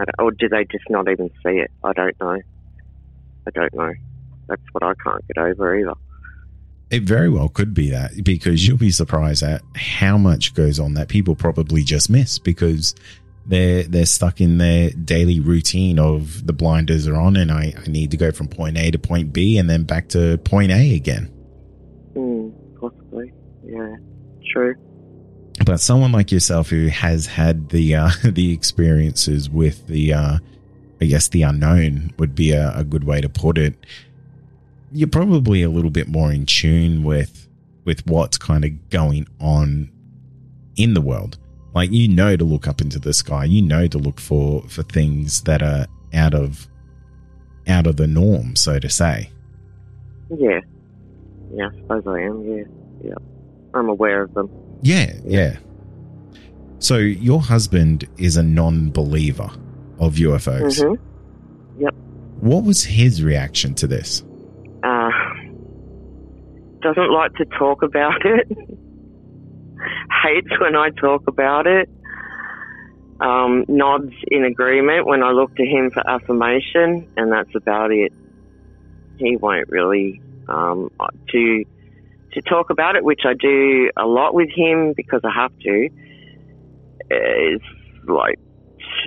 That's, 0.00 0.10
I 0.18 0.22
don't, 0.22 0.26
or 0.26 0.30
do 0.32 0.48
they 0.48 0.64
just 0.64 0.88
not 0.88 1.08
even 1.08 1.30
see 1.44 1.58
it? 1.58 1.70
I 1.84 1.92
don't 1.92 2.18
know. 2.20 2.38
I 3.46 3.50
don't 3.52 3.74
know. 3.74 3.92
That's 4.48 4.62
what 4.72 4.82
I 4.82 4.94
can't 5.02 5.26
get 5.28 5.38
over 5.38 5.78
either. 5.78 5.94
It 6.90 7.04
very 7.04 7.28
well 7.28 7.48
could 7.48 7.72
be 7.72 7.90
that 7.90 8.24
because 8.24 8.66
you'll 8.66 8.76
be 8.76 8.90
surprised 8.90 9.42
at 9.42 9.62
how 9.76 10.18
much 10.18 10.54
goes 10.54 10.80
on 10.80 10.94
that 10.94 11.08
people 11.08 11.36
probably 11.36 11.84
just 11.84 12.10
miss 12.10 12.38
because 12.38 12.96
they're 13.46 13.84
they're 13.84 14.06
stuck 14.06 14.40
in 14.40 14.58
their 14.58 14.90
daily 14.90 15.38
routine 15.38 15.98
of 16.00 16.46
the 16.46 16.52
blinders 16.52 17.06
are 17.06 17.16
on 17.16 17.36
and 17.36 17.52
I, 17.52 17.74
I 17.76 17.88
need 17.88 18.10
to 18.10 18.16
go 18.16 18.32
from 18.32 18.48
point 18.48 18.76
A 18.76 18.90
to 18.90 18.98
point 18.98 19.32
B 19.32 19.56
and 19.56 19.70
then 19.70 19.84
back 19.84 20.08
to 20.10 20.38
point 20.38 20.72
A 20.72 20.96
again. 20.96 21.32
Mm, 22.14 22.52
possibly. 22.80 23.32
Yeah. 23.64 23.96
True. 24.52 24.74
But 25.64 25.80
someone 25.80 26.12
like 26.12 26.32
yourself 26.32 26.70
who 26.70 26.88
has 26.88 27.26
had 27.26 27.68
the 27.68 27.94
uh, 27.94 28.10
the 28.24 28.52
experiences 28.52 29.50
with 29.50 29.86
the 29.86 30.12
uh, 30.12 30.38
I 31.00 31.04
guess 31.04 31.28
the 31.28 31.42
unknown 31.42 32.12
would 32.18 32.34
be 32.34 32.52
a, 32.52 32.72
a 32.74 32.84
good 32.84 33.04
way 33.04 33.20
to 33.20 33.28
put 33.28 33.58
it. 33.58 33.74
You're 34.92 35.08
probably 35.08 35.62
a 35.62 35.70
little 35.70 35.90
bit 35.90 36.08
more 36.08 36.32
in 36.32 36.46
tune 36.46 37.02
with 37.04 37.48
with 37.84 38.06
what's 38.06 38.38
kind 38.38 38.64
of 38.64 38.90
going 38.90 39.26
on 39.40 39.90
in 40.76 40.94
the 40.94 41.00
world. 41.00 41.38
Like 41.74 41.90
you 41.92 42.08
know 42.08 42.36
to 42.36 42.44
look 42.44 42.66
up 42.66 42.80
into 42.80 42.98
the 42.98 43.12
sky, 43.12 43.44
you 43.44 43.62
know 43.62 43.86
to 43.86 43.98
look 43.98 44.20
for 44.20 44.62
for 44.62 44.82
things 44.82 45.42
that 45.42 45.62
are 45.62 45.86
out 46.12 46.34
of 46.34 46.68
out 47.68 47.86
of 47.86 47.96
the 47.96 48.06
norm, 48.06 48.56
so 48.56 48.78
to 48.78 48.88
say. 48.88 49.30
Yeah. 50.30 50.60
Yeah, 51.52 51.68
I 51.68 51.76
suppose 51.76 52.06
I 52.06 52.20
am. 52.20 52.44
Yeah. 52.44 52.64
Yeah. 53.02 53.14
I'm 53.74 53.88
aware 53.88 54.22
of 54.22 54.34
them. 54.34 54.50
Yeah, 54.82 55.12
yeah. 55.24 55.56
So 56.78 56.96
your 56.96 57.40
husband 57.40 58.08
is 58.16 58.36
a 58.36 58.42
non-believer 58.42 59.50
of 59.98 60.14
UFOs. 60.14 60.82
hmm 60.82 60.94
What 62.40 62.64
was 62.64 62.84
his 62.84 63.22
reaction 63.22 63.74
to 63.74 63.86
this? 63.86 64.24
uh, 64.82 65.10
doesn't 66.80 67.12
like 67.12 67.34
to 67.34 67.44
talk 67.58 67.82
about 67.82 68.24
it. 68.24 68.48
Hates 70.22 70.58
when 70.58 70.74
I 70.76 70.88
talk 70.90 71.26
about 71.28 71.66
it. 71.66 71.88
Um, 73.20 73.66
nods 73.68 74.14
in 74.28 74.44
agreement 74.44 75.06
when 75.06 75.22
I 75.22 75.30
look 75.32 75.54
to 75.56 75.66
him 75.66 75.90
for 75.90 76.02
affirmation, 76.08 77.06
and 77.18 77.30
that's 77.30 77.54
about 77.54 77.92
it. 77.92 78.12
He 79.18 79.36
won't 79.36 79.68
really 79.68 80.22
um, 80.48 80.90
to 81.32 81.64
to 82.32 82.42
talk 82.42 82.70
about 82.70 82.96
it, 82.96 83.04
which 83.04 83.22
I 83.24 83.34
do 83.34 83.90
a 83.96 84.06
lot 84.06 84.34
with 84.34 84.50
him 84.50 84.92
because 84.96 85.20
I 85.24 85.32
have 85.32 85.56
to. 85.60 85.88
Is 87.10 87.60
like 88.06 88.38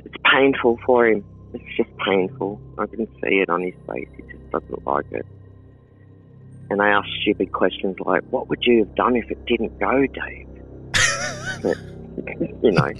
it's 0.03 0.15
painful 0.31 0.79
for 0.85 1.07
him. 1.07 1.23
It's 1.53 1.77
just 1.77 1.89
painful. 2.05 2.59
I 2.77 2.85
can 2.87 3.07
see 3.21 3.39
it 3.39 3.49
on 3.49 3.61
his 3.61 3.75
face. 3.87 4.09
He 4.17 4.23
just 4.23 4.51
doesn't 4.51 4.85
like 4.85 5.05
it. 5.11 5.25
And 6.69 6.81
I 6.81 6.89
ask 6.89 7.07
stupid 7.21 7.51
questions 7.51 7.97
like, 7.99 8.23
"What 8.29 8.49
would 8.49 8.59
you 8.63 8.79
have 8.79 8.95
done 8.95 9.15
if 9.15 9.29
it 9.29 9.45
didn't 9.45 9.79
go, 9.79 10.05
Dave?" 10.07 10.47
But, 11.61 11.77
you 12.61 12.71
know. 12.71 12.91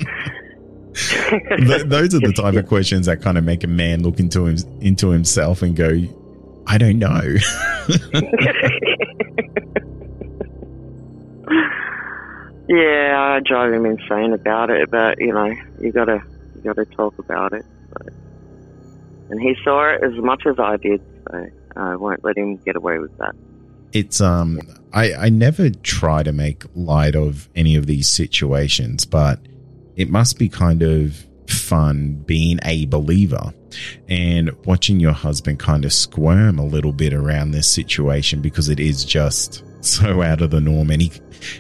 Those 1.86 2.14
are 2.14 2.20
the 2.20 2.34
type 2.36 2.56
of 2.56 2.68
questions 2.68 3.08
that 3.08 3.22
kind 3.22 3.38
of 3.38 3.44
make 3.44 3.64
a 3.64 3.68
man 3.68 4.04
look 4.04 4.20
into 4.20 4.46
him 4.46 4.58
into 4.80 5.10
himself 5.10 5.62
and 5.64 5.76
go, 5.76 6.02
"I 6.68 6.78
don't 6.78 7.00
know." 7.00 7.36
yeah, 12.68 13.36
I 13.36 13.40
drive 13.46 13.74
him 13.74 13.86
insane 13.86 14.34
about 14.34 14.70
it, 14.70 14.90
but 14.90 15.20
you 15.20 15.34
know, 15.34 15.54
you 15.80 15.92
gotta 15.92 16.24
you 16.56 16.62
gotta 16.62 16.86
talk 16.86 17.18
about 17.20 17.54
it. 17.54 17.66
And 19.30 19.42
he 19.42 19.56
saw 19.64 19.94
it 19.94 20.04
as 20.04 20.14
much 20.16 20.44
as 20.46 20.60
I 20.60 20.78
did, 20.78 21.02
so 21.30 21.48
I 21.76 21.96
won't 21.96 22.24
let 22.24 22.38
him 22.38 22.58
get 22.58 22.76
away 22.76 23.00
with 23.00 23.18
that. 23.18 23.34
it's 23.94 24.22
um, 24.22 24.60
I 24.92 25.14
I 25.14 25.30
never 25.30 25.70
try 25.70 26.24
to 26.24 26.32
make 26.32 26.66
light 26.76 27.16
of 27.16 27.50
any 27.56 27.76
of 27.76 27.86
these 27.86 28.08
situations, 28.08 29.06
but 29.06 29.40
it 29.96 30.10
must 30.10 30.38
be 30.38 30.50
kind 30.50 30.82
of 30.82 31.26
fun 31.48 32.24
being 32.26 32.60
a 32.64 32.86
believer 32.86 33.54
and 34.08 34.52
watching 34.66 35.00
your 35.00 35.12
husband 35.12 35.60
kind 35.60 35.86
of 35.86 35.94
squirm 35.94 36.58
a 36.60 36.66
little 36.66 36.94
bit 36.94 37.14
around 37.14 37.52
this 37.52 37.68
situation 37.68 38.42
because 38.42 38.70
it 38.70 38.80
is 38.80 39.04
just 39.04 39.64
so 39.86 40.22
out 40.22 40.42
of 40.42 40.50
the 40.52 40.62
norm 40.62 40.90
and 40.90 41.02
he 41.02 41.12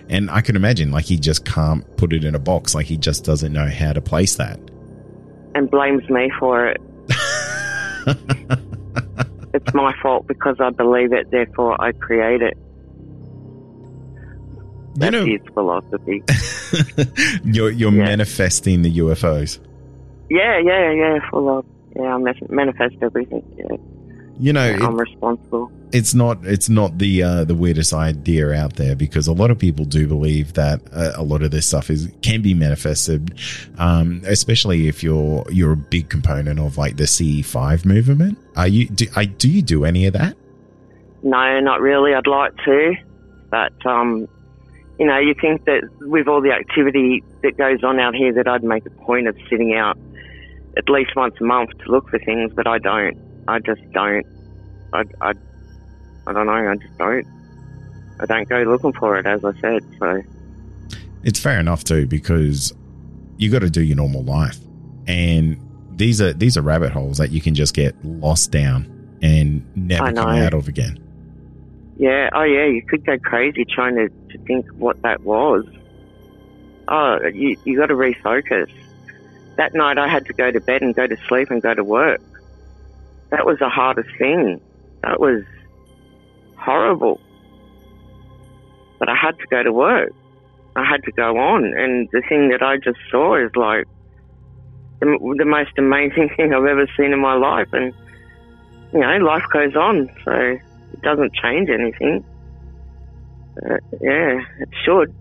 and 0.09 0.29
I 0.31 0.41
can 0.41 0.55
imagine 0.55 0.91
like 0.91 1.05
he 1.05 1.17
just 1.17 1.45
can't 1.45 1.85
put 1.97 2.13
it 2.13 2.23
in 2.23 2.35
a 2.35 2.39
box 2.39 2.73
like 2.73 2.85
he 2.85 2.97
just 2.97 3.23
doesn't 3.25 3.51
know 3.53 3.67
how 3.69 3.93
to 3.93 4.01
place 4.01 4.35
that 4.37 4.59
And 5.55 5.69
blames 5.69 6.09
me 6.09 6.31
for 6.39 6.67
it. 6.67 6.81
It's 9.55 9.71
my 9.75 9.93
fault 10.01 10.25
because 10.27 10.55
I 10.59 10.71
believe 10.71 11.13
it, 11.13 11.29
therefore 11.29 11.79
I 11.79 11.91
create 11.91 12.41
it. 12.41 12.57
you 14.99 15.11
know 15.11 15.25
his 15.25 15.41
philosophy. 15.53 16.23
you're 17.43 17.69
you're 17.69 17.91
Yeah. 17.93 18.05
manifesting 18.05 18.81
the 18.81 18.97
UFOs 18.97 19.59
yeah, 20.29 20.57
yeah, 20.57 20.91
yeah, 20.91 21.19
full 21.29 21.49
of. 21.59 21.65
Yeah, 21.95 22.15
I 22.15 22.33
manifest 22.49 22.95
everything. 23.03 23.43
Yeah, 23.57 23.75
you 24.39 24.53
know 24.53 24.65
it- 24.65 24.81
I'm 24.81 24.95
responsible. 24.97 25.71
It's 25.93 26.15
not 26.15 26.43
it's 26.43 26.69
not 26.69 26.97
the 26.97 27.21
uh, 27.21 27.43
the 27.45 27.53
weirdest 27.53 27.93
idea 27.93 28.51
out 28.51 28.75
there 28.77 28.95
because 28.95 29.27
a 29.27 29.31
lot 29.31 29.51
of 29.51 29.59
people 29.59 29.85
do 29.85 30.07
believe 30.07 30.53
that 30.53 30.81
uh, 30.91 31.11
a 31.15 31.21
lot 31.23 31.43
of 31.43 31.51
this 31.51 31.67
stuff 31.67 31.89
is 31.91 32.11
can 32.23 32.41
be 32.41 32.55
manifested, 32.55 33.37
um, 33.77 34.21
especially 34.25 34.87
if 34.87 35.03
you're 35.03 35.45
you're 35.51 35.73
a 35.73 35.77
big 35.77 36.09
component 36.09 36.59
of 36.59 36.77
like 36.77 36.97
the 36.97 37.05
CE 37.05 37.45
five 37.45 37.85
movement. 37.85 38.39
Are 38.55 38.67
you 38.67 38.87
do 38.87 39.05
I 39.15 39.25
do 39.25 39.47
you 39.47 39.61
do 39.61 39.85
any 39.85 40.07
of 40.07 40.13
that? 40.13 40.35
No, 41.21 41.59
not 41.59 41.79
really. 41.79 42.13
I'd 42.15 42.27
like 42.27 42.57
to, 42.65 42.95
but 43.51 43.85
um, 43.85 44.27
you 44.99 45.05
know, 45.05 45.19
you 45.19 45.35
think 45.39 45.65
that 45.65 45.83
with 46.01 46.27
all 46.27 46.41
the 46.41 46.51
activity 46.51 47.23
that 47.43 47.55
goes 47.55 47.83
on 47.83 47.99
out 47.99 48.15
here, 48.15 48.33
that 48.33 48.47
I'd 48.47 48.63
make 48.63 48.85
a 48.87 48.89
point 48.89 49.27
of 49.27 49.37
sitting 49.47 49.75
out 49.75 49.97
at 50.75 50.89
least 50.89 51.15
once 51.15 51.35
a 51.39 51.43
month 51.43 51.69
to 51.85 51.91
look 51.91 52.09
for 52.09 52.17
things, 52.17 52.51
but 52.55 52.65
I 52.65 52.79
don't. 52.79 53.17
I 53.47 53.59
just 53.59 53.81
don't. 53.91 54.25
I, 54.91 55.03
I, 55.21 55.33
I 56.27 56.33
don't 56.33 56.45
know. 56.45 56.53
I 56.53 56.75
just 56.75 56.97
don't. 56.97 57.27
I 58.19 58.25
don't 58.25 58.47
go 58.47 58.61
looking 58.63 58.93
for 58.93 59.17
it, 59.17 59.25
as 59.25 59.43
I 59.43 59.53
said. 59.59 59.83
So 59.99 60.21
It's 61.23 61.39
fair 61.39 61.59
enough 61.59 61.83
too 61.83 62.05
because 62.07 62.73
you 63.37 63.49
got 63.49 63.59
to 63.59 63.69
do 63.69 63.81
your 63.81 63.97
normal 63.97 64.23
life, 64.23 64.57
and 65.07 65.57
these 65.91 66.21
are 66.21 66.33
these 66.33 66.57
are 66.57 66.61
rabbit 66.61 66.91
holes 66.91 67.17
that 67.17 67.31
you 67.31 67.41
can 67.41 67.55
just 67.55 67.73
get 67.73 67.95
lost 68.03 68.51
down 68.51 68.89
and 69.21 69.65
never 69.75 70.13
come 70.13 70.29
out 70.29 70.53
of 70.53 70.67
again. 70.67 70.99
yeah, 71.97 72.29
oh 72.33 72.43
yeah, 72.43 72.65
you 72.65 72.81
could 72.81 73.05
go 73.05 73.17
crazy 73.19 73.65
trying 73.65 73.95
to, 73.95 74.09
to 74.09 74.37
think 74.45 74.67
what 74.73 75.01
that 75.01 75.21
was. 75.23 75.65
Oh, 76.87 77.19
you 77.27 77.57
you 77.65 77.77
got 77.77 77.87
to 77.87 77.95
refocus. 77.95 78.71
That 79.55 79.73
night, 79.73 79.97
I 79.97 80.07
had 80.07 80.25
to 80.25 80.33
go 80.33 80.51
to 80.51 80.59
bed 80.59 80.81
and 80.81 80.95
go 80.95 81.05
to 81.07 81.17
sleep 81.27 81.51
and 81.51 81.61
go 81.61 81.73
to 81.73 81.83
work. 81.83 82.21
That 83.29 83.45
was 83.45 83.59
the 83.59 83.69
hardest 83.69 84.09
thing. 84.17 84.59
That 85.01 85.19
was 85.19 85.43
horrible. 86.63 87.19
But 88.99 89.09
I 89.09 89.15
had 89.15 89.37
to 89.39 89.47
go 89.47 89.63
to 89.63 89.71
work. 89.71 90.13
I 90.75 90.83
had 90.83 91.03
to 91.03 91.11
go 91.11 91.37
on, 91.37 91.65
and 91.77 92.09
the 92.11 92.21
thing 92.27 92.49
that 92.49 92.63
I 92.63 92.77
just 92.77 92.97
saw 93.11 93.35
is 93.35 93.51
like 93.55 93.85
the, 94.99 95.35
the 95.37 95.45
most 95.45 95.71
amazing 95.77 96.29
thing 96.37 96.53
I've 96.53 96.65
ever 96.65 96.87
seen 96.97 97.13
in 97.13 97.19
my 97.19 97.35
life, 97.35 97.67
and 97.73 97.93
you 98.91 98.99
know, 98.99 99.17
life 99.17 99.43
goes 99.51 99.75
on, 99.75 100.09
so 100.25 100.31
it 100.31 101.01
doesn't 101.03 101.33
change 101.33 101.69
anything. 101.69 102.25
Uh, 103.63 103.77
yeah, 104.01 104.41
it 104.61 104.69
should, 104.83 105.13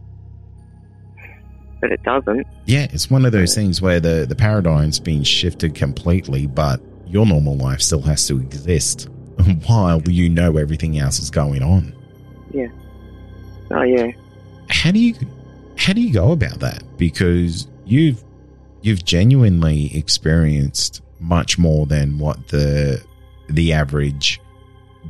but 1.83 1.93
it 1.93 2.03
doesn't. 2.03 2.47
Yeah, 2.65 2.87
it's 2.91 3.11
one 3.11 3.27
of 3.27 3.33
those 3.33 3.55
things 3.55 3.83
where 3.83 4.01
the 4.01 4.25
the 4.27 4.37
paradigm's 4.37 5.01
been 5.01 5.23
shifted 5.23 5.75
completely, 5.75 6.47
but 6.47 6.81
your 7.07 7.27
normal 7.27 7.59
life 7.59 7.83
still 7.83 8.01
has 8.03 8.27
to 8.29 8.39
exist 8.39 9.11
while 9.67 10.01
you 10.03 10.29
know 10.29 10.57
everything 10.57 10.99
else 10.99 11.19
is 11.19 11.31
going 11.31 11.63
on. 11.63 11.95
Yeah. 12.53 12.69
Oh 13.71 13.83
yeah. 13.83 14.13
How 14.69 14.91
do 14.91 14.99
you 14.99 15.15
how 15.77 15.93
do 15.93 16.01
you 16.01 16.13
go 16.13 16.33
about 16.33 16.61
that? 16.61 16.83
Because 16.97 17.67
you've 17.85 18.23
you've 18.83 19.05
genuinely 19.05 19.97
experienced 19.97 21.03
much 21.21 21.59
more 21.59 21.87
than 21.87 22.19
what 22.19 22.49
the 22.49 23.03
the 23.49 23.73
average 23.73 24.41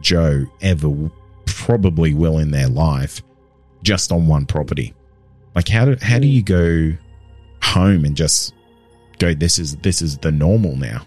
Joe 0.01 0.47
ever 0.61 1.11
probably 1.47 2.15
will 2.15 2.39
in 2.39 2.51
their 2.51 2.69
life 2.69 3.23
just 3.83 4.13
on 4.13 4.27
one 4.27 4.47
property. 4.47 4.95
Like 5.55 5.69
how 5.69 5.85
do 5.85 5.97
how 6.01 6.19
do 6.19 6.27
mm. 6.27 6.33
you 6.33 6.43
go 6.43 6.99
home 7.63 8.05
and 8.05 8.17
just 8.17 8.55
go 9.19 9.35
this 9.35 9.59
is 9.59 9.77
this 9.77 10.03
is 10.03 10.19
the 10.19 10.33
normal 10.33 10.77
now? 10.77 11.07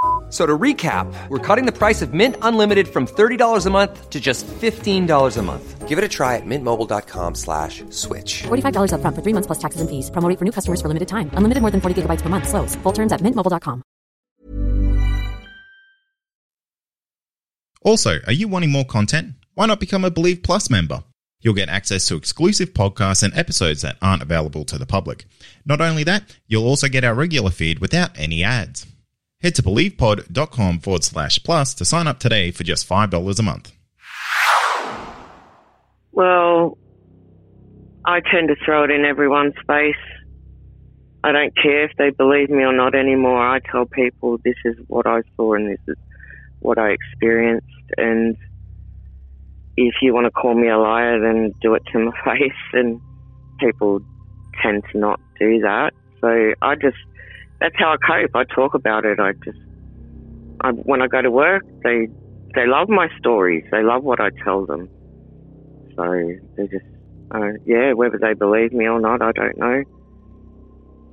F- 0.31 0.35
So 0.35 0.45
to 0.45 0.57
recap, 0.57 1.13
we're 1.27 1.39
cutting 1.45 1.65
the 1.65 1.77
price 1.77 2.01
of 2.01 2.13
Mint 2.13 2.37
Unlimited 2.41 2.87
from 2.87 3.05
$30 3.05 3.65
a 3.65 3.69
month 3.69 4.09
to 4.09 4.19
just 4.21 4.47
$15 4.47 5.37
a 5.37 5.41
month. 5.41 5.87
Give 5.89 5.97
it 5.97 6.05
a 6.05 6.07
try 6.09 6.37
at 6.37 6.45
mintmobile.com 6.45 7.35
slash 7.35 7.83
switch. 7.89 8.43
$45 8.43 8.91
upfront 8.93 9.15
for 9.15 9.21
three 9.21 9.33
months 9.33 9.47
plus 9.47 9.59
taxes 9.59 9.81
and 9.81 9.89
fees. 9.89 10.09
Promo 10.09 10.29
rate 10.29 10.39
for 10.39 10.45
new 10.45 10.53
customers 10.53 10.79
for 10.81 10.87
limited 10.87 11.09
time. 11.09 11.29
Unlimited 11.33 11.61
more 11.61 11.71
than 11.71 11.81
40 11.81 12.01
gigabytes 12.03 12.21
per 12.21 12.29
month. 12.29 12.47
Slows. 12.47 12.75
Full 12.83 12.93
terms 12.93 13.11
at 13.11 13.19
mintmobile.com. 13.19 13.83
Also, 17.83 18.19
are 18.27 18.33
you 18.33 18.47
wanting 18.47 18.71
more 18.71 18.85
content? 18.85 19.33
Why 19.55 19.65
not 19.65 19.79
become 19.81 20.05
a 20.05 20.11
Believe 20.11 20.43
Plus 20.43 20.69
member? 20.69 21.03
You'll 21.41 21.55
get 21.55 21.67
access 21.69 22.05
to 22.07 22.15
exclusive 22.15 22.73
podcasts 22.73 23.23
and 23.23 23.33
episodes 23.35 23.81
that 23.81 23.97
aren't 24.01 24.21
available 24.21 24.63
to 24.65 24.77
the 24.77 24.85
public. 24.85 25.25
Not 25.65 25.81
only 25.81 26.03
that, 26.03 26.37
you'll 26.47 26.67
also 26.67 26.87
get 26.87 27.03
our 27.03 27.15
regular 27.15 27.49
feed 27.49 27.79
without 27.79 28.11
any 28.15 28.43
ads. 28.43 28.85
Head 29.41 29.55
to 29.55 29.63
believepod.com 29.63 30.79
forward 30.79 31.03
slash 31.03 31.43
plus 31.43 31.73
to 31.75 31.85
sign 31.85 32.07
up 32.07 32.19
today 32.19 32.51
for 32.51 32.63
just 32.63 32.87
$5 32.87 33.39
a 33.39 33.43
month. 33.43 33.73
Well, 36.11 36.77
I 38.05 38.19
tend 38.19 38.49
to 38.49 38.55
throw 38.63 38.83
it 38.83 38.91
in 38.91 39.05
everyone's 39.05 39.55
face. 39.67 39.95
I 41.23 41.31
don't 41.31 41.55
care 41.55 41.85
if 41.85 41.91
they 41.97 42.09
believe 42.09 42.49
me 42.49 42.63
or 42.63 42.73
not 42.73 42.95
anymore. 42.95 43.39
I 43.39 43.59
tell 43.59 43.85
people 43.85 44.37
this 44.43 44.55
is 44.65 44.75
what 44.87 45.05
I 45.05 45.21
saw 45.35 45.53
and 45.53 45.69
this 45.69 45.79
is 45.87 45.97
what 46.59 46.77
I 46.77 46.89
experienced. 46.89 47.67
And 47.97 48.35
if 49.77 49.95
you 50.01 50.13
want 50.13 50.25
to 50.25 50.31
call 50.31 50.55
me 50.55 50.67
a 50.67 50.77
liar, 50.77 51.19
then 51.19 51.53
do 51.61 51.75
it 51.75 51.83
to 51.91 51.99
my 51.99 52.11
face. 52.25 52.51
And 52.73 52.99
people 53.59 54.01
tend 54.61 54.83
to 54.91 54.97
not 54.97 55.19
do 55.39 55.59
that. 55.59 55.93
So 56.21 56.53
I 56.61 56.75
just, 56.75 56.97
that's 57.61 57.75
how 57.77 57.93
I 57.93 57.97
cope. 57.97 58.35
I 58.35 58.43
talk 58.43 58.73
about 58.73 59.05
it. 59.05 59.19
I 59.19 59.33
just, 59.45 59.59
I, 60.61 60.71
when 60.71 61.01
I 61.01 61.07
go 61.07 61.21
to 61.21 61.29
work, 61.29 61.63
they, 61.83 62.07
they 62.55 62.65
love 62.65 62.89
my 62.89 63.07
stories. 63.19 63.63
They 63.71 63.83
love 63.83 64.03
what 64.03 64.19
I 64.19 64.31
tell 64.43 64.65
them. 64.65 64.89
So 65.95 66.03
they 66.57 66.67
just, 66.67 66.85
uh, 67.29 67.51
yeah, 67.65 67.93
whether 67.93 68.17
they 68.17 68.33
believe 68.33 68.73
me 68.73 68.87
or 68.87 68.99
not, 68.99 69.21
I 69.21 69.31
don't 69.31 69.57
know. 69.57 69.83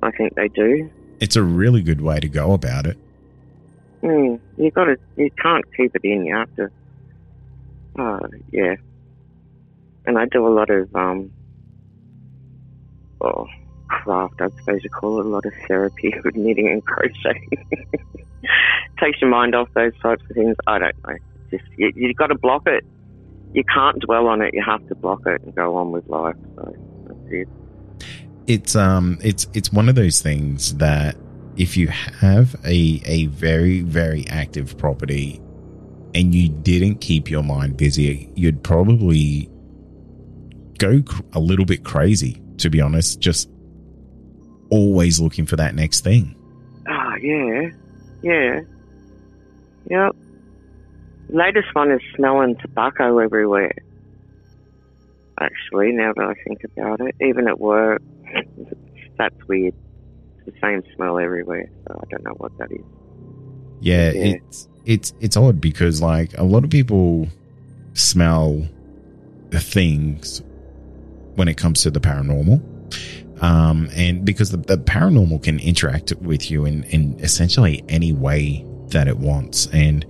I 0.01 0.11
think 0.11 0.33
they 0.33 0.47
do. 0.47 0.89
It's 1.19 1.35
a 1.35 1.43
really 1.43 1.83
good 1.83 2.01
way 2.01 2.19
to 2.19 2.27
go 2.27 2.53
about 2.53 2.87
it. 2.87 2.97
Mm, 4.01 4.39
you 4.57 4.71
got 4.71 4.85
to, 4.85 4.97
you 5.17 5.29
can't 5.39 5.65
keep 5.77 5.95
it 5.95 6.03
in. 6.03 6.25
You 6.25 6.35
have 6.35 6.55
to, 6.55 6.71
uh, 7.99 8.27
yeah. 8.51 8.75
And 10.07 10.17
I 10.17 10.25
do 10.25 10.47
a 10.47 10.49
lot 10.49 10.71
of, 10.71 10.95
um, 10.95 11.31
oh, 13.21 13.45
craft, 14.09 14.41
I 14.41 14.49
suppose 14.57 14.83
you 14.83 14.89
call 14.89 15.19
it, 15.19 15.25
a 15.25 15.29
lot 15.29 15.45
of 15.45 15.53
therapy 15.67 16.13
with 16.23 16.35
knitting 16.35 16.67
and 16.67 16.83
crocheting. 16.85 17.49
Takes 18.99 19.21
your 19.21 19.29
mind 19.29 19.53
off 19.55 19.69
those 19.75 19.93
types 20.01 20.23
of 20.29 20.35
things. 20.35 20.55
I 20.65 20.79
don't 20.79 21.07
know. 21.07 21.15
Just, 21.51 21.63
you, 21.77 21.91
you 21.95 22.13
got 22.15 22.27
to 22.27 22.37
block 22.37 22.63
it. 22.65 22.83
You 23.53 23.63
can't 23.63 23.99
dwell 23.99 24.27
on 24.27 24.41
it. 24.41 24.53
You 24.53 24.63
have 24.63 24.87
to 24.87 24.95
block 24.95 25.21
it 25.25 25.41
and 25.43 25.53
go 25.55 25.75
on 25.75 25.91
with 25.91 26.07
life. 26.07 26.35
So 26.55 26.75
that's 27.07 27.19
it. 27.31 27.47
It's 28.45 28.75
um 28.75 29.19
it's 29.21 29.47
it's 29.53 29.71
one 29.71 29.89
of 29.89 29.95
those 29.95 30.21
things 30.21 30.75
that 30.77 31.15
if 31.55 31.77
you 31.77 31.87
have 31.87 32.55
a 32.65 33.01
a 33.05 33.25
very 33.27 33.81
very 33.81 34.27
active 34.27 34.77
property 34.77 35.39
and 36.15 36.33
you 36.33 36.49
didn't 36.49 36.95
keep 36.95 37.29
your 37.29 37.43
mind 37.43 37.77
busy, 37.77 38.31
you'd 38.35 38.63
probably 38.63 39.49
go 40.77 41.01
a 41.33 41.39
little 41.39 41.65
bit 41.65 41.83
crazy, 41.83 42.41
to 42.57 42.69
be 42.69 42.81
honest, 42.81 43.19
just 43.19 43.49
always 44.69 45.19
looking 45.19 45.45
for 45.45 45.55
that 45.55 45.75
next 45.75 46.01
thing. 46.03 46.35
Ah, 46.87 47.15
yeah, 47.15 47.69
yeah, 48.21 48.61
yep. 49.89 50.15
Latest 51.29 51.67
one 51.73 51.91
is 51.91 52.01
smelling 52.15 52.55
tobacco 52.57 53.19
everywhere. 53.19 53.73
Actually, 55.39 55.91
now 55.91 56.11
that 56.13 56.25
I 56.25 56.33
think 56.47 56.63
about 56.65 56.99
it, 57.01 57.15
even 57.21 57.47
at 57.47 57.59
work, 57.59 58.01
that's 59.17 59.47
weird. 59.47 59.73
It's 60.37 60.45
the 60.45 60.59
same 60.61 60.83
smell 60.95 61.17
everywhere, 61.19 61.69
so 61.87 61.99
I 62.01 62.03
don't 62.09 62.23
know 62.23 62.33
what 62.37 62.57
that 62.57 62.71
is. 62.71 62.81
Yeah, 63.79 64.11
Yeah. 64.11 64.35
it's 64.35 64.67
it's 64.85 65.13
it's 65.19 65.37
odd 65.37 65.61
because 65.61 66.01
like 66.01 66.37
a 66.37 66.43
lot 66.43 66.63
of 66.63 66.69
people 66.69 67.27
smell 67.93 68.67
the 69.51 69.59
things 69.59 70.41
when 71.35 71.47
it 71.47 71.55
comes 71.57 71.83
to 71.83 71.91
the 71.91 71.99
paranormal. 71.99 72.61
Um, 73.41 73.89
and 73.95 74.25
because 74.25 74.51
the, 74.51 74.57
the 74.57 74.77
paranormal 74.77 75.43
can 75.43 75.59
interact 75.59 76.13
with 76.21 76.51
you 76.51 76.65
in, 76.65 76.83
in 76.85 77.19
essentially 77.19 77.83
any 77.87 78.11
way 78.11 78.65
that 78.89 79.07
it 79.07 79.17
wants. 79.17 79.67
And, 79.67 80.05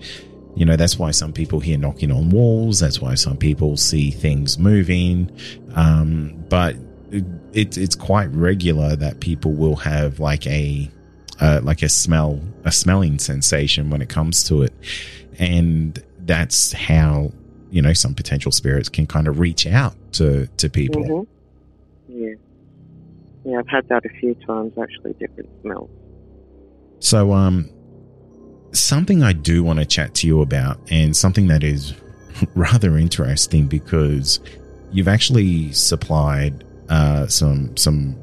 you 0.56 0.66
know, 0.66 0.76
that's 0.76 0.98
why 0.98 1.12
some 1.12 1.34
people 1.34 1.60
hear 1.60 1.78
knocking 1.78 2.12
on 2.12 2.30
walls. 2.30 2.80
That's 2.80 3.00
why 3.00 3.16
some 3.16 3.38
people 3.38 3.78
see 3.78 4.12
things 4.12 4.58
moving. 4.58 5.32
Um, 5.76 6.44
but 6.50 6.76
it, 7.54 7.78
it's 7.78 7.96
quite 7.96 8.28
regular 8.28 8.96
that 8.96 9.20
people 9.20 9.54
will 9.54 9.76
have 9.78 10.20
like 10.20 10.46
a 10.48 10.90
uh, 11.40 11.62
like 11.64 11.82
a 11.82 11.90
smell 11.90 12.40
a 12.66 12.72
smelling 12.72 13.18
sensation 13.20 13.90
when 13.90 14.02
it 14.02 14.10
comes 14.10 14.44
to 14.46 14.64
it, 14.64 14.74
and 15.40 16.04
that's 16.20 16.74
how 16.74 17.32
you 17.72 17.82
know 17.82 17.94
some 17.94 18.14
potential 18.14 18.52
spirits 18.52 18.90
can 18.90 19.08
kind 19.08 19.28
of 19.28 19.40
reach 19.40 19.66
out 19.66 19.96
to 20.14 20.48
to 20.58 20.70
people. 20.70 21.04
hmm 21.04 21.24
Yeah. 22.08 22.34
Yeah, 23.50 23.60
I've 23.60 23.68
had 23.68 23.88
that 23.90 24.06
a 24.06 24.10
few 24.20 24.36
times 24.36 24.74
actually, 24.80 25.14
different 25.14 25.50
smells. 25.62 25.90
So, 27.00 27.34
um, 27.34 27.70
something 28.74 29.24
I 29.24 29.34
do 29.34 29.64
want 29.64 29.80
to 29.80 29.86
chat 29.86 30.14
to 30.16 30.28
you 30.28 30.42
about, 30.42 30.80
and 30.92 31.18
something 31.18 31.48
that 31.48 31.64
is 31.64 31.96
rather 32.56 32.96
interesting 32.98 33.66
because 33.68 34.40
you've 34.92 35.08
actually 35.08 35.72
supplied 35.72 36.64
uh, 36.90 37.26
some 37.26 37.76
some 37.76 38.16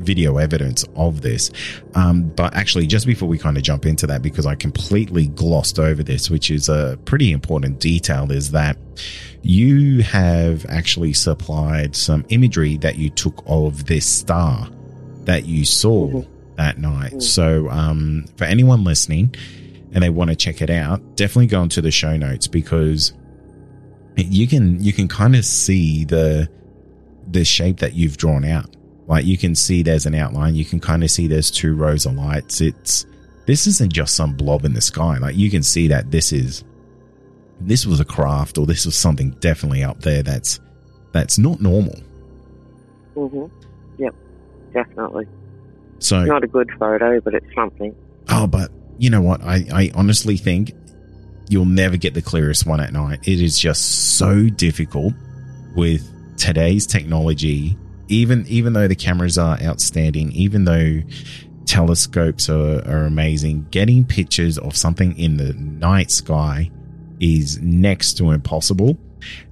video 0.00 0.38
evidence 0.38 0.84
of 0.96 1.20
this. 1.22 1.50
Um, 1.94 2.28
but 2.30 2.54
actually, 2.54 2.86
just 2.86 3.06
before 3.06 3.28
we 3.28 3.38
kind 3.38 3.56
of 3.56 3.62
jump 3.62 3.86
into 3.86 4.06
that, 4.08 4.22
because 4.22 4.46
I 4.46 4.54
completely 4.54 5.28
glossed 5.28 5.78
over 5.78 6.02
this, 6.02 6.30
which 6.30 6.50
is 6.50 6.68
a 6.68 6.98
pretty 7.04 7.32
important 7.32 7.80
detail, 7.80 8.30
is 8.30 8.50
that 8.52 8.76
you 9.42 10.02
have 10.02 10.66
actually 10.68 11.12
supplied 11.12 11.96
some 11.96 12.24
imagery 12.28 12.76
that 12.78 12.96
you 12.96 13.10
took 13.10 13.42
of 13.46 13.86
this 13.86 14.06
star 14.06 14.68
that 15.24 15.46
you 15.46 15.64
saw 15.64 16.22
that 16.56 16.78
night. 16.78 17.22
So, 17.22 17.68
um, 17.70 18.26
for 18.36 18.44
anyone 18.44 18.84
listening 18.84 19.34
and 19.92 20.02
they 20.02 20.10
want 20.10 20.30
to 20.30 20.36
check 20.36 20.60
it 20.60 20.70
out, 20.70 21.16
definitely 21.16 21.46
go 21.46 21.62
into 21.62 21.80
the 21.80 21.90
show 21.90 22.16
notes 22.16 22.46
because 22.46 23.12
you 24.16 24.46
can 24.46 24.82
you 24.82 24.92
can 24.92 25.08
kind 25.08 25.34
of 25.36 25.44
see 25.44 26.04
the 26.04 26.48
the 27.30 27.44
shape 27.44 27.78
that 27.78 27.94
you've 27.94 28.16
drawn 28.16 28.44
out. 28.44 28.76
Like 29.10 29.26
you 29.26 29.36
can 29.36 29.56
see 29.56 29.82
there's 29.82 30.06
an 30.06 30.14
outline. 30.14 30.54
You 30.54 30.64
can 30.64 30.78
kind 30.78 31.02
of 31.02 31.10
see 31.10 31.26
there's 31.26 31.50
two 31.50 31.74
rows 31.74 32.06
of 32.06 32.14
lights. 32.14 32.60
It's 32.60 33.06
this 33.44 33.66
isn't 33.66 33.92
just 33.92 34.14
some 34.14 34.34
blob 34.34 34.64
in 34.64 34.72
the 34.72 34.80
sky. 34.80 35.18
Like 35.18 35.34
you 35.36 35.50
can 35.50 35.64
see 35.64 35.88
that 35.88 36.12
this 36.12 36.32
is 36.32 36.62
this 37.60 37.84
was 37.84 37.98
a 37.98 38.04
craft 38.04 38.56
or 38.56 38.66
this 38.66 38.86
was 38.86 38.94
something 38.96 39.32
definitely 39.40 39.82
up 39.82 40.00
there 40.02 40.22
that's 40.22 40.60
that's 41.10 41.38
not 41.38 41.60
normal. 41.60 41.96
hmm 43.14 43.46
Yep, 43.98 44.14
definitely. 44.72 45.26
So 45.98 46.24
Not 46.24 46.44
a 46.44 46.46
good 46.46 46.70
photo, 46.78 47.20
but 47.20 47.34
it's 47.34 47.52
something. 47.52 47.92
Oh, 48.28 48.46
but 48.46 48.70
you 48.96 49.10
know 49.10 49.22
what? 49.22 49.42
I, 49.42 49.66
I 49.72 49.90
honestly 49.96 50.36
think 50.36 50.72
you'll 51.48 51.64
never 51.64 51.96
get 51.96 52.14
the 52.14 52.22
clearest 52.22 52.64
one 52.64 52.80
at 52.80 52.92
night. 52.92 53.26
It 53.26 53.40
is 53.40 53.58
just 53.58 54.16
so 54.16 54.48
difficult 54.48 55.14
with 55.74 56.08
today's 56.38 56.86
technology. 56.86 57.76
Even 58.10 58.44
even 58.48 58.72
though 58.72 58.88
the 58.88 58.96
cameras 58.96 59.38
are 59.38 59.58
outstanding, 59.62 60.32
even 60.32 60.64
though 60.64 61.00
telescopes 61.64 62.50
are, 62.50 62.82
are 62.86 63.04
amazing, 63.06 63.66
getting 63.70 64.04
pictures 64.04 64.58
of 64.58 64.76
something 64.76 65.16
in 65.16 65.36
the 65.36 65.52
night 65.54 66.10
sky 66.10 66.70
is 67.20 67.60
next 67.60 68.14
to 68.14 68.32
impossible. 68.32 68.98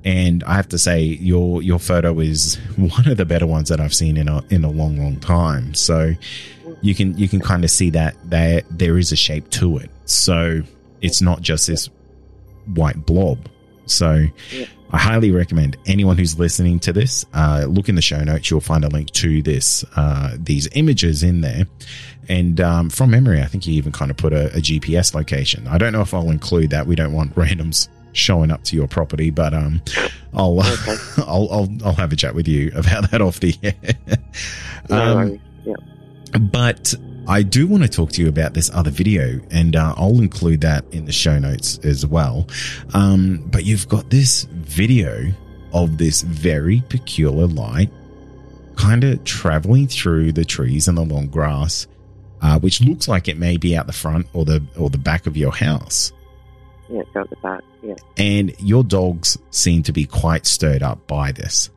And 0.04 0.42
I 0.44 0.54
have 0.54 0.68
to 0.70 0.78
say, 0.78 1.02
your 1.02 1.62
your 1.62 1.78
photo 1.78 2.18
is 2.18 2.56
one 2.76 3.06
of 3.06 3.16
the 3.16 3.24
better 3.24 3.46
ones 3.46 3.68
that 3.68 3.80
I've 3.80 3.94
seen 3.94 4.16
in 4.16 4.28
a 4.28 4.42
in 4.50 4.64
a 4.64 4.70
long, 4.70 4.98
long 4.98 5.20
time. 5.20 5.74
So 5.74 6.14
you 6.82 6.94
can 6.94 7.16
you 7.16 7.28
can 7.28 7.40
kind 7.40 7.64
of 7.64 7.70
see 7.70 7.90
that 7.90 8.16
there 8.24 8.62
there 8.70 8.98
is 8.98 9.12
a 9.12 9.16
shape 9.16 9.48
to 9.50 9.78
it. 9.78 9.90
So 10.04 10.62
it's 11.00 11.22
not 11.22 11.40
just 11.42 11.66
this 11.68 11.88
white 12.74 13.06
blob. 13.06 13.48
So 13.90 14.26
I 14.90 14.98
highly 14.98 15.30
recommend 15.30 15.76
anyone 15.86 16.16
who's 16.18 16.38
listening 16.38 16.78
to 16.80 16.92
this 16.92 17.24
uh, 17.34 17.66
look 17.68 17.88
in 17.88 17.94
the 17.94 18.02
show 18.02 18.22
notes. 18.22 18.50
You'll 18.50 18.60
find 18.60 18.84
a 18.84 18.88
link 18.88 19.10
to 19.12 19.42
this 19.42 19.84
uh, 19.96 20.36
these 20.38 20.68
images 20.74 21.22
in 21.22 21.40
there. 21.40 21.66
And 22.28 22.60
um, 22.60 22.90
from 22.90 23.10
memory, 23.10 23.40
I 23.40 23.46
think 23.46 23.66
you 23.66 23.74
even 23.74 23.90
kind 23.92 24.10
of 24.10 24.16
put 24.18 24.32
a, 24.34 24.48
a 24.48 24.60
GPS 24.60 25.14
location. 25.14 25.66
I 25.66 25.78
don't 25.78 25.92
know 25.94 26.02
if 26.02 26.12
I'll 26.12 26.30
include 26.30 26.70
that. 26.70 26.86
We 26.86 26.94
don't 26.94 27.12
want 27.14 27.34
randoms 27.34 27.88
showing 28.12 28.50
up 28.50 28.64
to 28.64 28.76
your 28.76 28.86
property, 28.88 29.30
but 29.30 29.54
um, 29.54 29.80
I'll, 30.34 30.60
I'll 31.18 31.48
I'll 31.50 31.68
I'll 31.84 31.94
have 31.94 32.12
a 32.12 32.16
chat 32.16 32.34
with 32.34 32.46
you 32.48 32.70
about 32.74 33.10
that 33.10 33.22
off 33.22 33.40
the 33.40 33.54
air. 33.62 33.74
No 34.90 34.96
Um, 35.10 35.14
worries. 35.16 35.40
Yep. 35.64 35.78
but 36.52 36.94
I 37.28 37.42
do 37.42 37.66
want 37.66 37.82
to 37.82 37.88
talk 37.90 38.10
to 38.12 38.22
you 38.22 38.28
about 38.28 38.54
this 38.54 38.70
other 38.72 38.90
video, 38.90 39.38
and 39.50 39.76
uh, 39.76 39.92
I'll 39.98 40.20
include 40.20 40.62
that 40.62 40.84
in 40.92 41.04
the 41.04 41.12
show 41.12 41.38
notes 41.38 41.78
as 41.84 42.06
well. 42.06 42.48
Um, 42.94 43.44
but 43.46 43.66
you've 43.66 43.86
got 43.86 44.08
this 44.08 44.44
video 44.44 45.30
of 45.74 45.98
this 45.98 46.22
very 46.22 46.82
peculiar 46.88 47.46
light 47.46 47.90
kind 48.76 49.04
of 49.04 49.22
traveling 49.24 49.88
through 49.88 50.32
the 50.32 50.44
trees 50.44 50.88
and 50.88 50.96
the 50.96 51.02
long 51.02 51.26
grass, 51.26 51.86
uh, 52.40 52.58
which 52.60 52.80
looks 52.80 53.08
like 53.08 53.28
it 53.28 53.36
may 53.36 53.58
be 53.58 53.76
out 53.76 53.86
the 53.86 53.92
front 53.92 54.26
or 54.32 54.46
the 54.46 54.64
or 54.78 54.88
the 54.88 54.96
back 54.98 55.26
of 55.26 55.36
your 55.36 55.52
house. 55.52 56.12
Yeah, 56.88 57.00
it's 57.00 57.14
out 57.14 57.28
the 57.28 57.36
back. 57.36 57.62
Yeah. 57.82 57.96
And 58.16 58.54
your 58.58 58.82
dogs 58.82 59.36
seem 59.50 59.82
to 59.82 59.92
be 59.92 60.06
quite 60.06 60.46
stirred 60.46 60.82
up 60.82 61.06
by 61.06 61.32
this. 61.32 61.68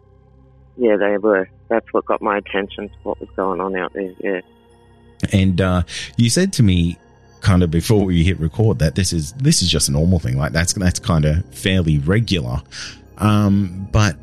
Yeah, 0.77 0.95
they 0.95 1.17
were. 1.17 1.49
That's 1.67 1.91
what 1.91 2.05
got 2.05 2.21
my 2.21 2.37
attention 2.37 2.87
to 2.87 2.95
what 3.03 3.19
was 3.19 3.29
going 3.35 3.59
on 3.59 3.75
out 3.75 3.91
there. 3.91 4.13
Yeah. 4.23 4.39
And 5.31 5.61
uh, 5.61 5.83
you 6.17 6.29
said 6.29 6.53
to 6.53 6.63
me, 6.63 6.97
kind 7.41 7.63
of 7.63 7.71
before 7.71 8.05
we 8.05 8.23
hit 8.23 8.39
record, 8.39 8.79
that 8.79 8.95
this 8.95 9.13
is 9.13 9.33
this 9.33 9.61
is 9.61 9.69
just 9.69 9.89
a 9.89 9.91
normal 9.91 10.19
thing. 10.19 10.37
Like 10.37 10.51
that's 10.51 10.73
that's 10.73 10.99
kind 10.99 11.25
of 11.25 11.45
fairly 11.53 11.97
regular. 11.99 12.61
Um, 13.17 13.87
but 13.91 14.17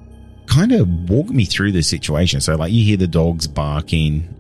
kind 0.49 0.73
of 0.73 0.89
walk 1.09 1.29
me 1.29 1.45
through 1.45 1.73
the 1.73 1.83
situation. 1.83 2.41
So, 2.41 2.57
like, 2.57 2.73
you 2.73 2.85
hear 2.85 2.97
the 2.97 3.07
dogs 3.07 3.47
barking, 3.47 4.35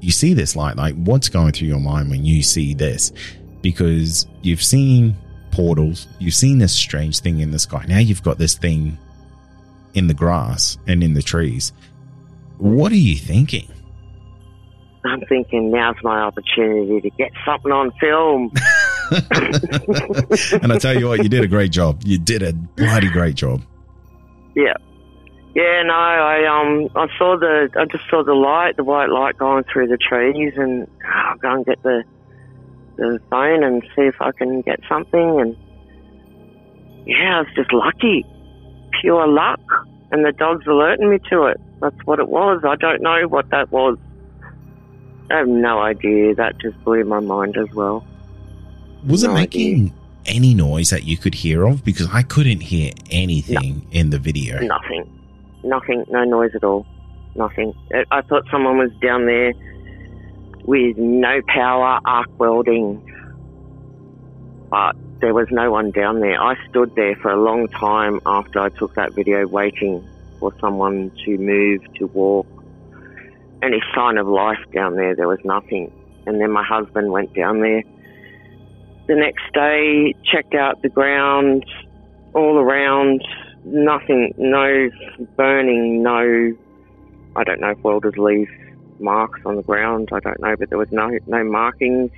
you 0.00 0.12
see 0.12 0.34
this 0.34 0.54
light. 0.54 0.76
Like, 0.76 0.94
what's 0.94 1.28
going 1.28 1.52
through 1.52 1.68
your 1.68 1.80
mind 1.80 2.10
when 2.10 2.24
you 2.24 2.42
see 2.42 2.74
this? 2.74 3.12
Because 3.60 4.26
you've 4.42 4.62
seen 4.62 5.16
portals, 5.50 6.06
you've 6.18 6.34
seen 6.34 6.58
this 6.58 6.72
strange 6.72 7.20
thing 7.20 7.40
in 7.40 7.50
the 7.50 7.58
sky. 7.58 7.84
Now 7.88 7.98
you've 7.98 8.22
got 8.22 8.38
this 8.38 8.56
thing 8.56 8.96
in 9.94 10.06
the 10.06 10.14
grass 10.14 10.78
and 10.86 11.02
in 11.02 11.14
the 11.14 11.22
trees. 11.22 11.72
What 12.58 12.92
are 12.92 12.96
you 12.96 13.16
thinking? 13.16 13.68
I'm 15.04 15.20
thinking 15.28 15.70
now's 15.70 15.96
my 16.02 16.20
opportunity 16.20 17.00
to 17.00 17.10
get 17.10 17.30
something 17.44 17.72
on 17.72 17.92
film. 18.00 18.52
and 19.10 20.72
I 20.72 20.78
tell 20.78 20.98
you 20.98 21.08
what, 21.08 21.22
you 21.22 21.28
did 21.28 21.42
a 21.42 21.48
great 21.48 21.72
job. 21.72 22.02
You 22.04 22.18
did 22.18 22.42
a 22.42 22.52
bloody 22.52 23.08
great 23.08 23.36
job. 23.36 23.62
Yeah. 24.54 24.74
Yeah, 25.54 25.82
no, 25.84 25.94
I 25.94 26.44
um 26.46 26.88
I 26.94 27.06
saw 27.16 27.38
the 27.38 27.70
I 27.74 27.86
just 27.86 28.04
saw 28.10 28.22
the 28.22 28.34
light, 28.34 28.76
the 28.76 28.84
white 28.84 29.08
light 29.08 29.38
going 29.38 29.64
through 29.72 29.88
the 29.88 29.96
trees 29.96 30.52
and 30.56 30.86
oh, 31.04 31.08
I'll 31.08 31.38
go 31.38 31.52
and 31.54 31.66
get 31.66 31.82
the 31.82 32.04
the 32.96 33.18
phone 33.30 33.64
and 33.64 33.82
see 33.96 34.02
if 34.02 34.20
I 34.20 34.32
can 34.32 34.60
get 34.60 34.80
something 34.88 35.40
and 35.40 35.56
yeah, 37.06 37.38
I 37.38 37.40
was 37.40 37.48
just 37.56 37.72
lucky. 37.72 38.26
Pure 39.00 39.28
luck. 39.28 39.60
And 40.10 40.24
the 40.24 40.32
dog's 40.32 40.66
alerting 40.66 41.10
me 41.10 41.18
to 41.30 41.44
it. 41.44 41.60
That's 41.80 41.96
what 42.04 42.18
it 42.18 42.28
was. 42.28 42.62
I 42.66 42.76
don't 42.76 43.02
know 43.02 43.26
what 43.28 43.50
that 43.50 43.70
was. 43.70 43.98
I 45.30 45.38
have 45.38 45.48
no 45.48 45.80
idea. 45.80 46.34
That 46.34 46.58
just 46.58 46.82
blew 46.84 47.04
my 47.04 47.20
mind 47.20 47.56
as 47.56 47.70
well. 47.74 48.04
Was 49.06 49.22
it 49.24 49.28
No 49.28 49.34
making 49.34 49.92
any 50.26 50.54
noise 50.54 50.90
that 50.90 51.04
you 51.04 51.16
could 51.16 51.34
hear 51.34 51.66
of? 51.66 51.84
Because 51.84 52.08
I 52.12 52.22
couldn't 52.22 52.60
hear 52.60 52.92
anything 53.10 53.86
in 53.90 54.10
the 54.10 54.18
video. 54.18 54.60
Nothing. 54.60 55.08
Nothing. 55.64 56.04
No 56.10 56.24
noise 56.24 56.52
at 56.54 56.64
all. 56.64 56.86
Nothing. 57.34 57.74
I- 57.94 58.04
I 58.10 58.22
thought 58.22 58.44
someone 58.50 58.78
was 58.78 58.90
down 59.02 59.26
there 59.26 59.52
with 60.64 60.96
no 60.98 61.40
power, 61.46 62.00
arc 62.04 62.28
welding. 62.38 63.00
But 64.70 64.96
there 65.20 65.34
was 65.34 65.48
no 65.50 65.70
one 65.70 65.90
down 65.90 66.20
there. 66.20 66.40
I 66.40 66.56
stood 66.68 66.94
there 66.94 67.16
for 67.16 67.30
a 67.30 67.36
long 67.40 67.68
time 67.68 68.20
after 68.26 68.60
I 68.60 68.68
took 68.70 68.94
that 68.94 69.14
video 69.14 69.46
waiting 69.46 70.02
for 70.40 70.52
someone 70.60 71.10
to 71.24 71.38
move, 71.38 71.80
to 71.94 72.06
walk. 72.08 72.46
Any 73.62 73.82
sign 73.94 74.18
of 74.18 74.26
life 74.26 74.58
down 74.72 74.96
there, 74.96 75.14
there 75.16 75.28
was 75.28 75.40
nothing. 75.44 75.92
And 76.26 76.40
then 76.40 76.52
my 76.52 76.64
husband 76.64 77.10
went 77.10 77.34
down 77.34 77.60
there 77.60 77.82
the 79.08 79.16
next 79.16 79.42
day, 79.54 80.14
checked 80.30 80.54
out 80.54 80.82
the 80.82 80.88
ground 80.90 81.64
all 82.34 82.58
around, 82.58 83.26
nothing, 83.64 84.34
no 84.36 84.90
burning, 85.36 86.02
no, 86.02 86.54
I 87.34 87.44
don't 87.44 87.60
know 87.60 87.70
if 87.70 87.78
welders 87.78 88.14
leave 88.18 88.50
marks 89.00 89.40
on 89.46 89.56
the 89.56 89.62
ground, 89.62 90.10
I 90.12 90.20
don't 90.20 90.40
know, 90.40 90.54
but 90.56 90.68
there 90.68 90.78
was 90.78 90.92
no, 90.92 91.10
no 91.26 91.42
markings. 91.42 92.10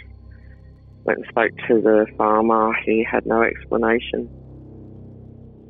Went 1.05 1.20
and 1.20 1.29
spoke 1.29 1.53
to 1.68 1.81
the 1.81 2.07
farmer, 2.18 2.74
he 2.85 3.07
had 3.09 3.24
no 3.24 3.42
explanation. 3.42 4.29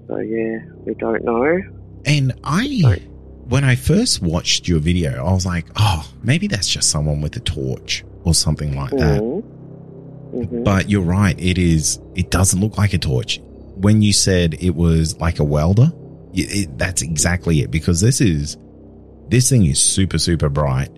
So 0.09 0.16
yeah, 0.18 0.59
we 0.87 0.94
don't 0.94 1.22
know. 1.22 1.61
And 2.06 2.33
I, 2.42 3.00
when 3.51 3.65
I 3.65 3.75
first 3.75 4.23
watched 4.23 4.67
your 4.69 4.79
video, 4.79 5.25
I 5.27 5.33
was 5.33 5.45
like, 5.45 5.67
oh, 5.77 6.11
maybe 6.23 6.47
that's 6.47 6.69
just 6.69 6.89
someone 6.91 7.21
with 7.21 7.37
a 7.37 7.41
torch 7.41 8.05
or 8.25 8.33
something 8.33 8.75
like 8.75 8.91
that. 8.93 9.21
Mhm. 9.21 10.65
But 10.65 10.89
you're 10.89 11.03
right. 11.03 11.39
It 11.39 11.59
is. 11.59 12.01
It 12.15 12.31
doesn't 12.31 12.61
look 12.61 12.79
like 12.79 12.95
a 12.95 12.99
torch. 12.99 13.41
When 13.77 14.01
you 14.03 14.13
said 14.13 14.55
it 14.61 14.75
was 14.75 15.19
like 15.21 15.39
a 15.41 15.45
welder, 15.45 15.91
it, 16.33 16.55
it, 16.69 16.79
that's 16.79 17.03
exactly 17.03 17.61
it. 17.61 17.71
Because 17.71 18.01
this 18.01 18.21
is 18.21 18.57
This 19.29 19.49
thing 19.49 19.65
is 19.65 19.79
super, 19.79 20.19
super 20.19 20.49
bright. 20.49 20.89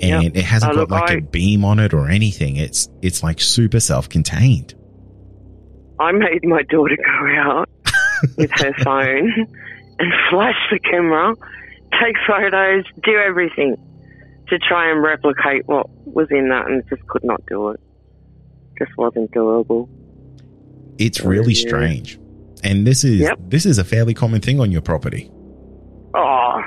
And 0.00 0.24
Yep. 0.24 0.36
it 0.36 0.44
hasn't 0.44 0.72
Uh, 0.76 0.84
got 0.86 0.90
like 0.90 1.10
a 1.10 1.16
I- 1.18 1.20
beam 1.20 1.64
on 1.64 1.78
it 1.78 1.94
or 1.94 2.08
anything. 2.08 2.56
It's 2.56 2.88
it's 3.00 3.22
like 3.22 3.40
super 3.40 3.78
self 3.80 4.08
contained. 4.08 4.74
I 6.00 6.10
made 6.12 6.44
my 6.44 6.62
daughter 6.64 6.96
go 6.96 7.26
out 7.40 7.68
with 8.36 8.50
her 8.52 8.72
phone 8.82 9.46
and 10.00 10.12
flash 10.30 10.56
the 10.72 10.80
camera, 10.80 11.34
take 12.02 12.16
photos, 12.26 12.84
do 13.02 13.16
everything 13.16 13.76
to 14.48 14.58
try 14.58 14.90
and 14.90 15.02
replicate 15.02 15.66
what 15.66 15.88
was 16.06 16.28
in 16.30 16.48
that 16.48 16.66
and 16.66 16.82
just 16.88 17.06
could 17.06 17.24
not 17.24 17.44
do 17.46 17.70
it. 17.70 17.80
Just 18.78 18.90
wasn't 18.98 19.30
doable. 19.32 19.88
It's 20.98 21.20
really 21.20 21.54
yeah. 21.54 21.68
strange. 21.68 22.18
And 22.62 22.86
this 22.86 23.04
is 23.04 23.20
Yep. 23.20 23.38
this 23.48 23.66
is 23.66 23.78
a 23.78 23.84
fairly 23.84 24.14
common 24.14 24.40
thing 24.40 24.60
on 24.60 24.72
your 24.72 24.80
property. 24.80 25.30
Oh, 26.14 26.62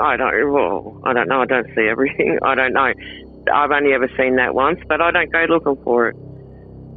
I 0.00 0.16
don't. 0.16 0.52
Well, 0.52 1.00
I 1.04 1.12
don't 1.12 1.28
know. 1.28 1.42
I 1.42 1.46
don't 1.46 1.66
see 1.74 1.88
everything. 1.88 2.38
I 2.42 2.54
don't 2.54 2.72
know. 2.72 2.92
I've 3.52 3.70
only 3.70 3.92
ever 3.94 4.08
seen 4.16 4.36
that 4.36 4.54
once, 4.54 4.80
but 4.88 5.00
I 5.00 5.10
don't 5.10 5.32
go 5.32 5.46
looking 5.48 5.76
for 5.82 6.08
it. 6.08 6.16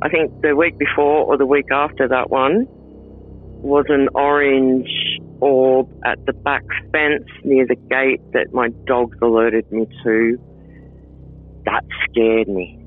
I 0.01 0.09
think 0.09 0.41
the 0.41 0.55
week 0.55 0.77
before 0.77 1.25
or 1.25 1.37
the 1.37 1.45
week 1.45 1.71
after 1.71 2.07
that 2.07 2.29
one 2.29 2.65
was 3.61 3.85
an 3.89 4.09
orange 4.15 4.89
orb 5.41 5.89
at 6.05 6.25
the 6.25 6.33
back 6.33 6.63
fence 6.91 7.27
near 7.43 7.67
the 7.67 7.75
gate 7.75 8.21
that 8.33 8.53
my 8.53 8.69
dogs 8.85 9.17
alerted 9.21 9.69
me 9.71 9.87
to. 10.03 10.39
That 11.65 11.83
scared 12.09 12.47
me 12.47 12.79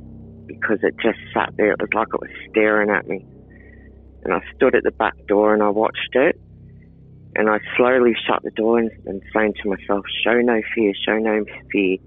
because 0.46 0.78
it 0.82 0.94
just 1.02 1.18
sat 1.34 1.52
there. 1.56 1.72
It 1.72 1.80
was 1.80 1.90
like 1.94 2.08
it 2.14 2.20
was 2.20 2.30
staring 2.50 2.90
at 2.90 3.06
me. 3.06 3.24
And 4.22 4.32
I 4.32 4.40
stood 4.54 4.74
at 4.74 4.84
the 4.84 4.92
back 4.92 5.14
door 5.26 5.52
and 5.52 5.62
I 5.62 5.68
watched 5.68 6.14
it. 6.14 6.40
And 7.36 7.50
I 7.50 7.58
slowly 7.76 8.14
shut 8.26 8.42
the 8.44 8.52
door 8.52 8.78
and, 8.78 8.90
and 9.06 9.20
saying 9.34 9.54
to 9.62 9.68
myself, 9.68 10.04
show 10.24 10.40
no 10.40 10.62
fear, 10.74 10.92
show 11.04 11.18
no 11.18 11.44
fear. 11.72 11.98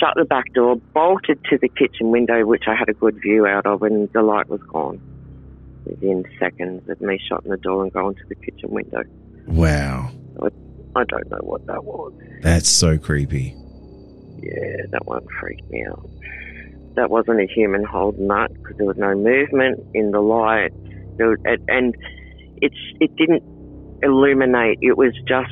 Shut 0.00 0.14
the 0.16 0.24
back 0.24 0.52
door, 0.52 0.76
bolted 0.94 1.38
to 1.50 1.58
the 1.58 1.68
kitchen 1.68 2.10
window, 2.10 2.44
which 2.44 2.64
I 2.66 2.74
had 2.74 2.88
a 2.88 2.94
good 2.94 3.20
view 3.22 3.46
out 3.46 3.66
of, 3.66 3.82
and 3.82 4.12
the 4.12 4.22
light 4.22 4.48
was 4.48 4.60
gone 4.62 5.00
within 5.84 6.24
seconds 6.40 6.88
of 6.88 7.00
me 7.00 7.20
shutting 7.28 7.50
the 7.50 7.56
door 7.56 7.84
and 7.84 7.92
going 7.92 8.16
to 8.16 8.22
the 8.28 8.34
kitchen 8.34 8.70
window. 8.70 9.02
Wow. 9.46 10.10
I 10.94 11.04
don't 11.04 11.30
know 11.30 11.38
what 11.40 11.66
that 11.68 11.84
was. 11.84 12.12
That's 12.42 12.68
so 12.68 12.98
creepy. 12.98 13.56
Yeah, 14.40 14.82
that 14.90 15.06
one 15.06 15.26
freaked 15.40 15.70
me 15.70 15.84
out. 15.86 16.06
That 16.96 17.08
wasn't 17.10 17.40
a 17.40 17.46
human 17.46 17.82
holding 17.84 18.28
that 18.28 18.52
because 18.52 18.76
there 18.76 18.86
was 18.86 18.98
no 18.98 19.14
movement 19.14 19.80
in 19.94 20.10
the 20.10 20.20
light, 20.20 20.72
there 21.16 21.28
was, 21.28 21.38
and- 21.46 21.64
and 21.68 21.96
it's 22.60 22.76
it 23.00 23.16
didn't 23.16 23.42
illuminate. 24.02 24.78
It 24.82 24.98
was 24.98 25.14
just 25.26 25.50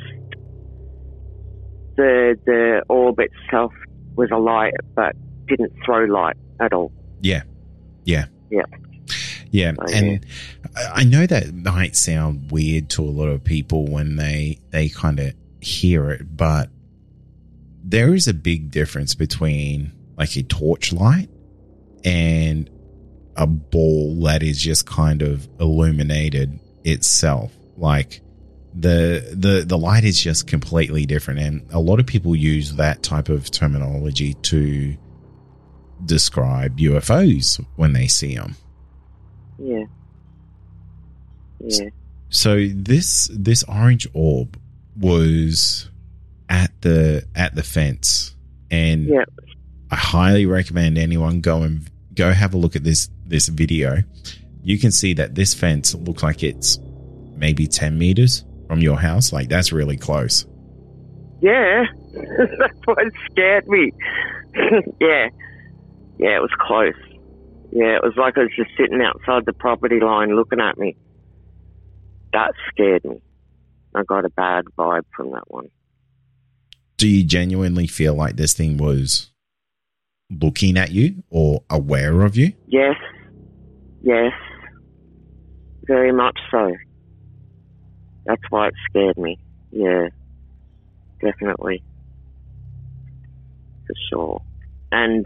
the 1.97 2.37
the 2.45 2.83
orb 2.89 3.19
itself 3.19 3.73
was 4.15 4.29
a 4.31 4.37
light, 4.37 4.73
but 4.95 5.15
didn't 5.47 5.73
throw 5.85 6.05
light 6.05 6.35
at 6.59 6.73
all. 6.73 6.91
Yeah. 7.21 7.41
Yeah. 8.05 8.25
Yeah. 8.49 8.63
Yeah. 9.51 9.73
So, 9.87 9.93
and 9.95 10.25
I 10.60 10.60
I 10.75 11.03
know 11.03 11.25
that 11.25 11.53
might 11.53 11.95
sound 11.95 12.51
weird 12.51 12.89
to 12.91 13.01
a 13.01 13.05
lot 13.11 13.27
of 13.27 13.43
people 13.43 13.85
when 13.85 14.15
they 14.15 14.59
they 14.69 14.89
kind 14.89 15.19
of 15.19 15.33
hear 15.59 16.11
it, 16.11 16.35
but 16.35 16.69
there 17.83 18.13
is 18.13 18.27
a 18.27 18.33
big 18.33 18.71
difference 18.71 19.15
between 19.15 19.91
like 20.17 20.35
a 20.37 20.43
torchlight 20.43 21.29
and 22.03 22.69
a 23.35 23.47
ball 23.47 24.23
that 24.23 24.43
is 24.43 24.61
just 24.61 24.85
kind 24.85 25.21
of 25.21 25.47
illuminated 25.59 26.59
itself. 26.83 27.51
Like 27.77 28.21
the 28.73 29.33
the 29.33 29.65
the 29.65 29.77
light 29.77 30.05
is 30.05 30.19
just 30.19 30.47
completely 30.47 31.05
different 31.05 31.41
and 31.41 31.65
a 31.71 31.79
lot 31.79 31.99
of 31.99 32.05
people 32.05 32.35
use 32.35 32.75
that 32.75 33.03
type 33.03 33.27
of 33.27 33.51
terminology 33.51 34.33
to 34.35 34.95
describe 36.05 36.77
UFOs 36.77 37.63
when 37.75 37.93
they 37.93 38.07
see 38.07 38.35
them. 38.35 38.55
Yeah. 39.59 39.83
Yeah. 41.63 41.89
So 42.29 42.67
this 42.73 43.29
this 43.33 43.63
orange 43.67 44.07
orb 44.13 44.57
was 44.97 45.89
at 46.49 46.71
the 46.81 47.25
at 47.35 47.55
the 47.55 47.63
fence 47.63 48.35
and 48.69 49.05
Yeah. 49.07 49.25
I 49.89 49.95
highly 49.95 50.45
recommend 50.45 50.97
anyone 50.97 51.41
go 51.41 51.63
and 51.63 51.89
go 52.13 52.31
have 52.31 52.53
a 52.53 52.57
look 52.57 52.75
at 52.75 52.83
this 52.83 53.09
this 53.25 53.47
video. 53.47 53.97
You 54.63 54.77
can 54.79 54.91
see 54.91 55.13
that 55.15 55.35
this 55.35 55.53
fence 55.53 55.95
looks 55.95 56.23
like 56.23 56.43
it's 56.43 56.79
maybe 57.35 57.67
10 57.67 57.97
meters 57.97 58.45
from 58.67 58.79
your 58.79 58.97
house. 58.99 59.33
Like 59.33 59.49
that's 59.49 59.71
really 59.71 59.97
close. 59.97 60.45
Yeah. 61.41 61.85
That's 62.13 62.77
what 62.85 62.97
scared 63.31 63.67
me. 63.67 63.91
yeah. 64.99 65.29
Yeah, 66.19 66.37
it 66.37 66.41
was 66.41 66.51
close. 66.59 66.93
Yeah, 67.71 67.95
it 67.95 68.03
was 68.03 68.13
like 68.17 68.37
I 68.37 68.41
was 68.41 68.51
just 68.55 68.69
sitting 68.77 69.01
outside 69.01 69.45
the 69.45 69.53
property 69.53 69.99
line 69.99 70.35
looking 70.35 70.59
at 70.59 70.77
me. 70.77 70.95
That 72.33 72.53
scared 72.69 73.03
me. 73.05 73.21
I 73.93 74.03
got 74.03 74.25
a 74.25 74.29
bad 74.29 74.65
vibe 74.77 75.03
from 75.15 75.31
that 75.31 75.43
one. 75.47 75.69
Do 76.97 77.07
you 77.07 77.23
genuinely 77.23 77.87
feel 77.87 78.13
like 78.13 78.35
this 78.35 78.53
thing 78.53 78.77
was 78.77 79.31
looking 80.29 80.77
at 80.77 80.91
you 80.91 81.23
or 81.29 81.63
aware 81.69 82.21
of 82.21 82.37
you? 82.37 82.53
Yes. 82.67 82.95
Yes. 84.01 84.33
Very 85.83 86.11
much 86.11 86.39
so. 86.49 86.73
That's 88.25 88.41
why 88.49 88.67
it 88.67 88.73
scared 88.89 89.17
me. 89.17 89.37
Yeah. 89.71 90.07
Definitely. 91.21 91.83
For 93.87 93.95
sure. 94.09 94.41
And 94.91 95.25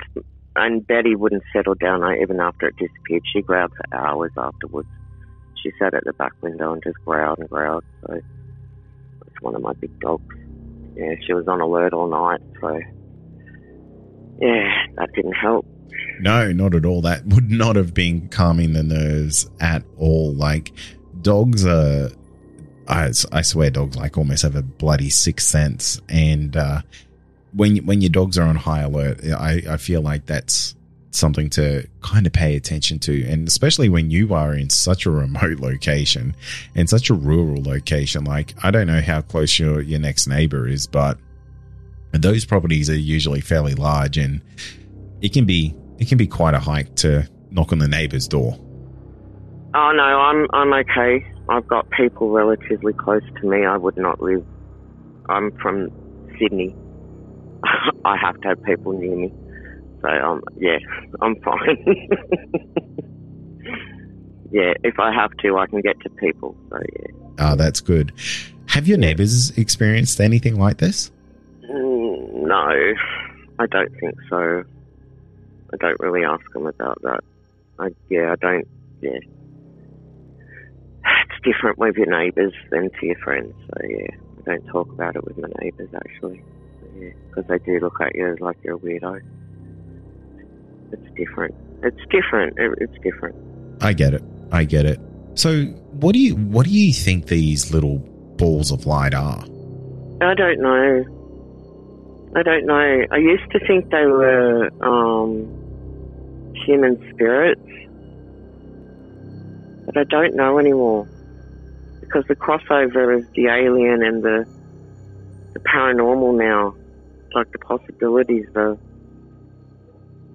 and 0.55 0.87
Betty 0.87 1.15
wouldn't 1.15 1.43
settle 1.53 1.75
down 1.75 2.01
even 2.21 2.39
after 2.39 2.67
it 2.67 2.75
disappeared. 2.77 3.23
She 3.31 3.41
growled 3.41 3.71
for 3.71 3.97
hours 3.97 4.31
afterwards. 4.37 4.87
She 5.65 5.71
sat 5.79 5.95
at 5.95 6.03
the 6.03 6.13
back 6.13 6.33
window 6.41 6.73
and 6.73 6.83
just 6.83 6.97
growled 7.05 7.39
and 7.39 7.49
growled. 7.49 7.83
So 8.01 8.13
it's 8.13 9.41
one 9.41 9.55
of 9.55 9.63
my 9.63 9.73
big 9.73 9.99
dogs. 9.99 10.35
Yeah, 10.95 11.15
she 11.25 11.33
was 11.33 11.47
on 11.47 11.59
alert 11.59 11.91
all 11.91 12.07
night. 12.07 12.39
So 12.61 12.79
yeah, 14.39 14.85
that 14.95 15.11
didn't 15.15 15.33
help. 15.33 15.65
No, 16.19 16.51
not 16.51 16.75
at 16.75 16.85
all. 16.85 17.01
That 17.01 17.25
would 17.25 17.49
not 17.49 17.77
have 17.77 17.95
been 17.95 18.29
calming 18.29 18.73
the 18.73 18.83
nerves 18.83 19.49
at 19.59 19.83
all. 19.97 20.33
Like 20.33 20.71
dogs 21.23 21.65
are, 21.65 22.11
I, 22.87 23.11
I 23.31 23.41
swear, 23.41 23.71
dogs 23.71 23.97
like 23.97 24.19
almost 24.19 24.43
have 24.43 24.55
a 24.55 24.61
bloody 24.61 25.09
sixth 25.09 25.47
sense. 25.47 25.99
And 26.09 26.55
uh, 26.55 26.83
when 27.53 27.77
when 27.87 28.01
your 28.01 28.11
dogs 28.11 28.37
are 28.37 28.47
on 28.47 28.55
high 28.55 28.81
alert, 28.81 29.25
I, 29.25 29.63
I 29.67 29.77
feel 29.77 30.01
like 30.01 30.27
that's 30.27 30.74
something 31.15 31.49
to 31.51 31.87
kind 32.01 32.27
of 32.27 32.33
pay 32.33 32.55
attention 32.55 32.99
to, 32.99 33.25
and 33.25 33.47
especially 33.47 33.89
when 33.89 34.11
you 34.11 34.33
are 34.33 34.53
in 34.53 34.69
such 34.69 35.05
a 35.05 35.11
remote 35.11 35.59
location 35.59 36.35
and 36.75 36.89
such 36.89 37.09
a 37.09 37.13
rural 37.13 37.63
location. 37.63 38.23
Like 38.23 38.53
I 38.63 38.71
don't 38.71 38.87
know 38.87 39.01
how 39.01 39.21
close 39.21 39.57
your 39.59 39.81
your 39.81 39.99
next 39.99 40.27
neighbor 40.27 40.67
is, 40.67 40.87
but 40.87 41.17
those 42.11 42.45
properties 42.45 42.89
are 42.89 42.97
usually 42.97 43.41
fairly 43.41 43.75
large 43.75 44.17
and 44.17 44.41
it 45.21 45.33
can 45.33 45.45
be 45.45 45.75
it 45.97 46.07
can 46.07 46.17
be 46.17 46.27
quite 46.27 46.53
a 46.53 46.59
hike 46.59 46.95
to 46.95 47.27
knock 47.51 47.71
on 47.71 47.79
the 47.79 47.87
neighbor's 47.87 48.27
door. 48.27 48.57
Oh 49.73 49.91
no, 49.91 50.03
I'm 50.03 50.47
I'm 50.53 50.73
okay. 50.73 51.25
I've 51.49 51.67
got 51.67 51.89
people 51.91 52.29
relatively 52.29 52.93
close 52.93 53.23
to 53.41 53.47
me. 53.47 53.65
I 53.65 53.77
would 53.77 53.97
not 53.97 54.21
live. 54.21 54.45
I'm 55.29 55.51
from 55.59 55.91
Sydney. 56.39 56.75
I 58.05 58.17
have 58.17 58.39
to 58.41 58.49
have 58.49 58.63
people 58.63 58.93
near 58.93 59.15
me. 59.15 59.33
So 60.05 60.11
um, 60.11 60.41
yeah, 60.57 60.77
I'm 61.21 61.35
fine. 61.41 61.83
yeah, 64.51 64.73
if 64.83 64.99
I 64.99 65.11
have 65.11 65.35
to, 65.37 65.57
I 65.57 65.65
can 65.65 65.81
get 65.81 65.99
to 66.01 66.09
people. 66.11 66.55
So 66.69 66.77
yeah. 66.93 67.07
Ah, 67.39 67.55
that's 67.55 67.81
good. 67.81 68.13
Have 68.67 68.87
your 68.87 68.97
neighbors 68.97 69.51
experienced 69.57 70.21
anything 70.21 70.59
like 70.59 70.77
this? 70.77 71.11
Mm, 71.63 72.43
no, 72.43 72.93
I 73.57 73.65
don't 73.65 73.91
think 73.99 74.15
so. 74.29 74.63
I 75.73 75.77
don't 75.77 75.99
really 75.99 76.23
ask 76.23 76.43
them 76.53 76.67
about 76.67 77.01
that. 77.01 77.23
I 77.79 77.89
yeah, 78.09 78.33
I 78.33 78.35
don't. 78.35 78.67
Yeah, 79.01 79.17
it's 81.03 81.41
different 81.43 81.79
with 81.79 81.95
your 81.95 82.07
neighbours 82.07 82.53
than 82.69 82.91
to 82.91 83.05
your 83.05 83.17
friends. 83.23 83.53
So 83.67 83.87
yeah, 83.87 84.07
I 84.39 84.41
don't 84.51 84.65
talk 84.67 84.91
about 84.91 85.15
it 85.15 85.23
with 85.25 85.37
my 85.39 85.49
neighbours 85.61 85.89
actually. 85.95 86.43
Yeah, 86.95 87.09
because 87.29 87.45
they 87.49 87.57
do 87.59 87.79
look 87.79 87.99
at 88.01 88.13
you 88.13 88.31
as 88.31 88.39
like 88.39 88.57
you're 88.63 88.75
a 88.75 88.79
weirdo. 88.79 89.21
It's 90.91 91.15
different. 91.15 91.55
It's 91.83 92.01
different. 92.09 92.57
It, 92.57 92.77
it's 92.81 93.03
different. 93.03 93.35
I 93.81 93.93
get 93.93 94.13
it. 94.13 94.23
I 94.51 94.63
get 94.63 94.85
it. 94.85 94.99
So, 95.35 95.65
what 95.91 96.13
do 96.13 96.19
you 96.19 96.35
what 96.35 96.65
do 96.65 96.71
you 96.71 96.93
think 96.93 97.27
these 97.27 97.71
little 97.73 97.97
balls 98.37 98.71
of 98.71 98.85
light 98.85 99.13
are? 99.13 99.43
I 100.21 100.33
don't 100.33 100.61
know. 100.61 101.05
I 102.35 102.43
don't 102.43 102.65
know. 102.65 103.05
I 103.11 103.17
used 103.17 103.49
to 103.51 103.59
think 103.65 103.89
they 103.91 104.05
were 104.05 104.69
um, 104.81 105.45
human 106.65 106.97
spirits, 107.13 107.61
but 109.85 109.97
I 109.97 110.03
don't 110.05 110.35
know 110.35 110.57
anymore 110.59 111.07
because 112.01 112.25
the 112.27 112.35
crossover 112.35 113.17
of 113.17 113.33
the 113.33 113.47
alien 113.47 114.03
and 114.03 114.23
the 114.23 114.45
the 115.53 115.59
paranormal 115.59 116.37
now. 116.37 116.75
Like 117.33 117.51
the 117.51 117.59
possibilities 117.59 118.47
are. 118.55 118.77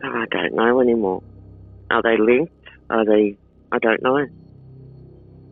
I 0.03 0.25
don't 0.31 0.55
know 0.55 0.81
anymore. 0.81 1.23
Are 1.91 2.03
they 2.03 2.17
linked? 2.17 2.53
Are 2.89 3.05
they? 3.05 3.37
I 3.73 3.79
don't 3.79 4.03
know. 4.03 4.27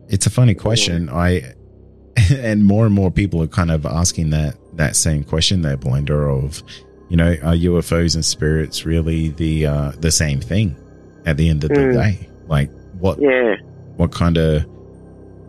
It's 0.07 0.25
a 0.25 0.29
funny 0.29 0.55
question. 0.55 1.09
I 1.09 1.53
and 2.31 2.65
more 2.65 2.85
and 2.85 2.93
more 2.95 3.11
people 3.11 3.41
are 3.43 3.47
kind 3.47 3.71
of 3.71 3.85
asking 3.85 4.31
that 4.31 4.55
that 4.75 4.95
same 4.95 5.23
question 5.23 5.61
there, 5.61 5.77
Belinda, 5.77 6.13
of 6.15 6.63
you 7.09 7.17
know, 7.17 7.31
are 7.43 7.55
UFOs 7.55 8.15
and 8.15 8.23
spirits 8.23 8.85
really 8.85 9.29
the 9.29 9.65
uh, 9.65 9.91
the 9.99 10.11
same 10.11 10.39
thing 10.41 10.75
at 11.25 11.37
the 11.37 11.49
end 11.49 11.63
of 11.63 11.69
the 11.69 11.75
Mm. 11.75 11.93
day? 11.93 12.29
Like 12.47 12.71
what 12.99 13.19
Yeah. 13.21 13.55
what 13.97 14.11
kind 14.11 14.37
of 14.37 14.65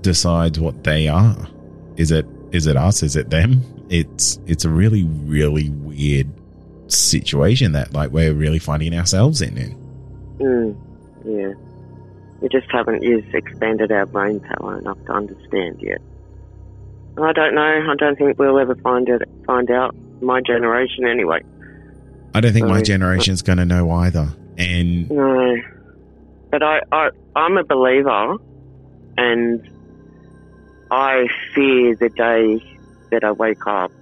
decides 0.02 0.58
what 0.60 0.84
they 0.84 1.08
are? 1.08 1.36
Is 1.96 2.10
it 2.10 2.26
is 2.52 2.66
it 2.66 2.76
us? 2.76 3.02
Is 3.02 3.16
it 3.16 3.30
them? 3.30 3.62
It's 3.88 4.38
it's 4.46 4.64
a 4.64 4.68
really 4.70 5.04
really 5.04 5.70
weird 5.70 6.28
situation 6.90 7.72
that 7.72 7.92
like 7.92 8.10
we're 8.10 8.34
really 8.34 8.58
finding 8.58 8.94
ourselves 8.94 9.40
in. 9.40 9.76
Mm, 10.38 10.76
yeah. 11.24 11.52
We 12.40 12.48
just 12.48 12.70
haven't 12.70 13.02
used 13.02 13.34
expanded 13.34 13.92
our 13.92 14.06
brain 14.06 14.40
power 14.40 14.78
enough 14.78 14.98
to 15.06 15.12
understand 15.12 15.80
yet. 15.80 16.00
I 17.18 17.32
don't 17.32 17.54
know. 17.54 17.86
I 17.90 17.94
don't 17.98 18.16
think 18.16 18.38
we'll 18.38 18.58
ever 18.58 18.74
find 18.76 19.08
it. 19.08 19.22
Find 19.46 19.70
out. 19.70 19.94
My 20.22 20.40
generation, 20.40 21.06
anyway. 21.06 21.42
I 22.34 22.40
don't 22.40 22.52
think 22.52 22.66
my 22.66 22.82
generation's 22.82 23.42
going 23.42 23.58
to 23.58 23.64
know 23.64 23.90
either. 23.90 24.28
And 24.58 25.10
No. 25.10 25.56
But 26.50 26.62
I, 26.62 26.80
I, 26.92 27.10
I'm 27.36 27.56
a 27.56 27.64
believer, 27.64 28.36
and 29.16 29.70
I 30.90 31.26
fear 31.54 31.96
the 31.96 32.08
day 32.10 32.78
that 33.10 33.24
I 33.24 33.32
wake 33.32 33.66
up 33.66 33.92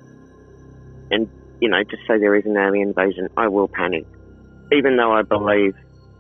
and, 1.11 1.29
you 1.61 1.68
know, 1.68 1.83
just 1.85 2.03
say 2.07 2.18
there 2.18 2.35
is 2.35 2.47
an 2.47 2.57
alien 2.57 2.88
invasion. 2.88 3.29
I 3.37 3.49
will 3.49 3.68
panic, 3.68 4.07
even 4.73 4.97
though 4.97 5.12
I 5.12 5.23
believe, 5.23 5.75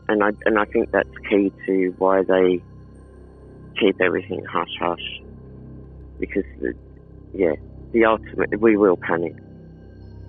and 0.08 0.22
I 0.22 0.30
and 0.44 0.58
I 0.58 0.64
think 0.64 0.90
that's 0.90 1.08
key 1.28 1.52
to 1.66 1.94
why 1.98 2.22
they 2.22 2.62
keep 3.78 4.00
everything 4.00 4.44
hush 4.44 4.74
hush, 4.80 5.20
because, 6.18 6.44
yeah, 7.32 7.54
the 7.92 8.04
ultimate 8.04 8.60
we 8.60 8.76
will 8.76 8.96
panic. 8.96 9.34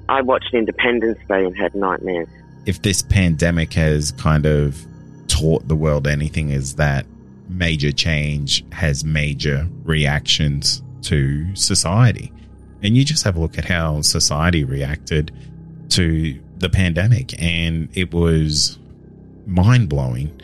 I 0.07 0.21
watched 0.21 0.53
Independence 0.53 1.19
Day 1.27 1.45
and 1.45 1.55
had 1.57 1.75
nightmares. 1.75 2.27
if 2.65 2.81
this 2.81 3.01
pandemic 3.01 3.73
has 3.73 4.11
kind 4.13 4.45
of 4.45 4.85
taught 5.27 5.67
the 5.67 5.75
world 5.75 6.07
anything, 6.07 6.49
is 6.49 6.75
that 6.75 7.05
major 7.47 7.91
change 7.91 8.63
has 8.71 9.03
major 9.03 9.67
reactions 9.83 10.83
to 11.01 11.55
society. 11.55 12.31
And 12.81 12.95
you 12.95 13.03
just 13.03 13.23
have 13.23 13.35
a 13.35 13.39
look 13.39 13.57
at 13.57 13.65
how 13.65 14.01
society 14.01 14.63
reacted 14.63 15.31
to 15.89 16.39
the 16.57 16.69
pandemic, 16.69 17.41
and 17.41 17.89
it 17.93 18.13
was 18.13 18.77
mind 19.45 19.89
blowing. 19.89 20.39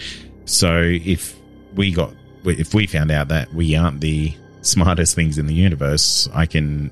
So 0.45 0.81
if 0.81 1.37
we 1.75 1.91
got, 1.91 2.13
if 2.45 2.73
we 2.73 2.87
found 2.87 3.11
out 3.11 3.29
that 3.29 3.53
we 3.53 3.75
aren't 3.75 4.01
the 4.01 4.33
smartest 4.61 5.15
things 5.15 5.37
in 5.37 5.47
the 5.47 5.53
universe, 5.53 6.27
I 6.33 6.45
can. 6.45 6.91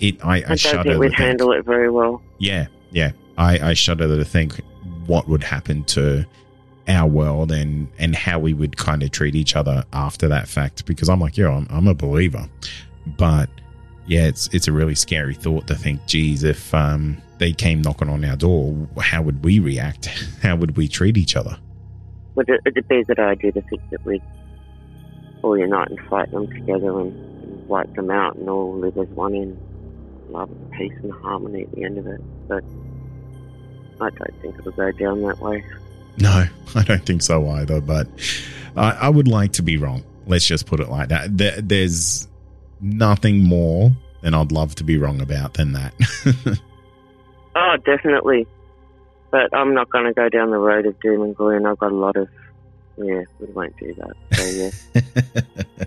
It, 0.00 0.22
I, 0.24 0.38
I, 0.38 0.44
I 0.50 0.54
shudder 0.56 0.82
think 0.90 1.00
we'd 1.00 1.08
think- 1.10 1.20
handle 1.20 1.52
it 1.52 1.64
very 1.64 1.90
well. 1.90 2.22
yeah, 2.38 2.66
yeah. 2.90 3.12
I, 3.38 3.70
I 3.70 3.74
shudder 3.74 4.06
to 4.16 4.24
think 4.24 4.60
what 5.06 5.28
would 5.28 5.42
happen 5.42 5.82
to 5.84 6.24
our 6.86 7.08
world 7.08 7.50
and 7.50 7.88
and 7.98 8.14
how 8.14 8.38
we 8.38 8.52
would 8.54 8.76
kind 8.76 9.02
of 9.02 9.10
treat 9.10 9.34
each 9.34 9.56
other 9.56 9.84
after 9.92 10.28
that 10.28 10.46
fact. 10.48 10.84
Because 10.86 11.08
I'm 11.08 11.20
like, 11.20 11.36
yeah, 11.36 11.48
I'm, 11.48 11.66
I'm 11.70 11.88
a 11.88 11.94
believer, 11.94 12.48
but 13.06 13.48
yeah, 14.06 14.26
it's 14.26 14.48
it's 14.48 14.68
a 14.68 14.72
really 14.72 14.94
scary 14.94 15.34
thought 15.34 15.66
to 15.68 15.74
think, 15.74 16.04
geez, 16.06 16.44
if 16.44 16.72
um 16.74 17.16
they 17.38 17.52
came 17.52 17.82
knocking 17.82 18.08
on 18.08 18.24
our 18.24 18.36
door, 18.36 18.74
how 19.00 19.22
would 19.22 19.44
we 19.44 19.58
react? 19.58 20.06
How 20.42 20.56
would 20.56 20.76
we 20.76 20.88
treat 20.88 21.16
each 21.16 21.36
other? 21.36 21.58
Would 22.36 22.48
it, 22.48 22.60
it'd 22.64 22.88
be 22.88 22.98
a 22.98 23.04
good 23.04 23.18
idea 23.18 23.52
to 23.52 23.60
think 23.62 23.82
that 23.90 24.04
we'd 24.04 24.22
all 25.42 25.58
unite 25.58 25.88
and 25.90 26.00
fight 26.08 26.30
them 26.30 26.46
together 26.48 27.00
and, 27.00 27.12
and 27.42 27.68
wipe 27.68 27.92
them 27.94 28.10
out 28.10 28.36
and 28.36 28.48
all 28.48 28.74
live 28.74 28.96
as 28.98 29.08
one 29.08 29.34
in 29.34 29.58
love 30.30 30.50
and 30.50 30.72
peace 30.72 30.92
and 31.02 31.12
harmony 31.12 31.62
at 31.62 31.72
the 31.72 31.84
end 31.84 31.98
of 31.98 32.06
it. 32.06 32.20
But 32.48 32.64
I 34.00 34.10
don't 34.10 34.42
think 34.42 34.58
it'll 34.58 34.72
go 34.72 34.90
down 34.92 35.22
that 35.22 35.38
way. 35.38 35.64
No, 36.18 36.46
I 36.74 36.82
don't 36.82 37.04
think 37.04 37.22
so 37.22 37.48
either. 37.48 37.80
But 37.80 38.08
I, 38.76 38.90
I 38.92 39.08
would 39.08 39.28
like 39.28 39.52
to 39.54 39.62
be 39.62 39.76
wrong. 39.76 40.04
Let's 40.26 40.46
just 40.46 40.66
put 40.66 40.80
it 40.80 40.88
like 40.88 41.08
that. 41.08 41.36
There, 41.36 41.60
there's 41.60 42.28
nothing 42.84 43.42
more 43.42 43.90
than 44.20 44.34
I'd 44.34 44.52
love 44.52 44.74
to 44.76 44.84
be 44.84 44.98
wrong 44.98 45.20
about 45.20 45.54
than 45.54 45.72
that. 45.72 46.60
Oh, 47.56 47.76
definitely. 47.84 48.46
But 49.30 49.54
I'm 49.56 49.74
not 49.74 49.90
going 49.90 50.06
to 50.06 50.12
go 50.12 50.28
down 50.28 50.50
the 50.50 50.58
road 50.58 50.86
of 50.86 50.98
doom 51.00 51.22
and 51.22 51.36
gloom. 51.36 51.66
I've 51.66 51.78
got 51.78 51.92
a 51.92 51.94
lot 51.94 52.16
of, 52.16 52.28
yeah, 52.96 53.22
we 53.40 53.46
won't 53.46 53.76
do 53.78 53.94
that. 53.94 54.14
So, 54.32 55.02
yeah. 55.14 55.84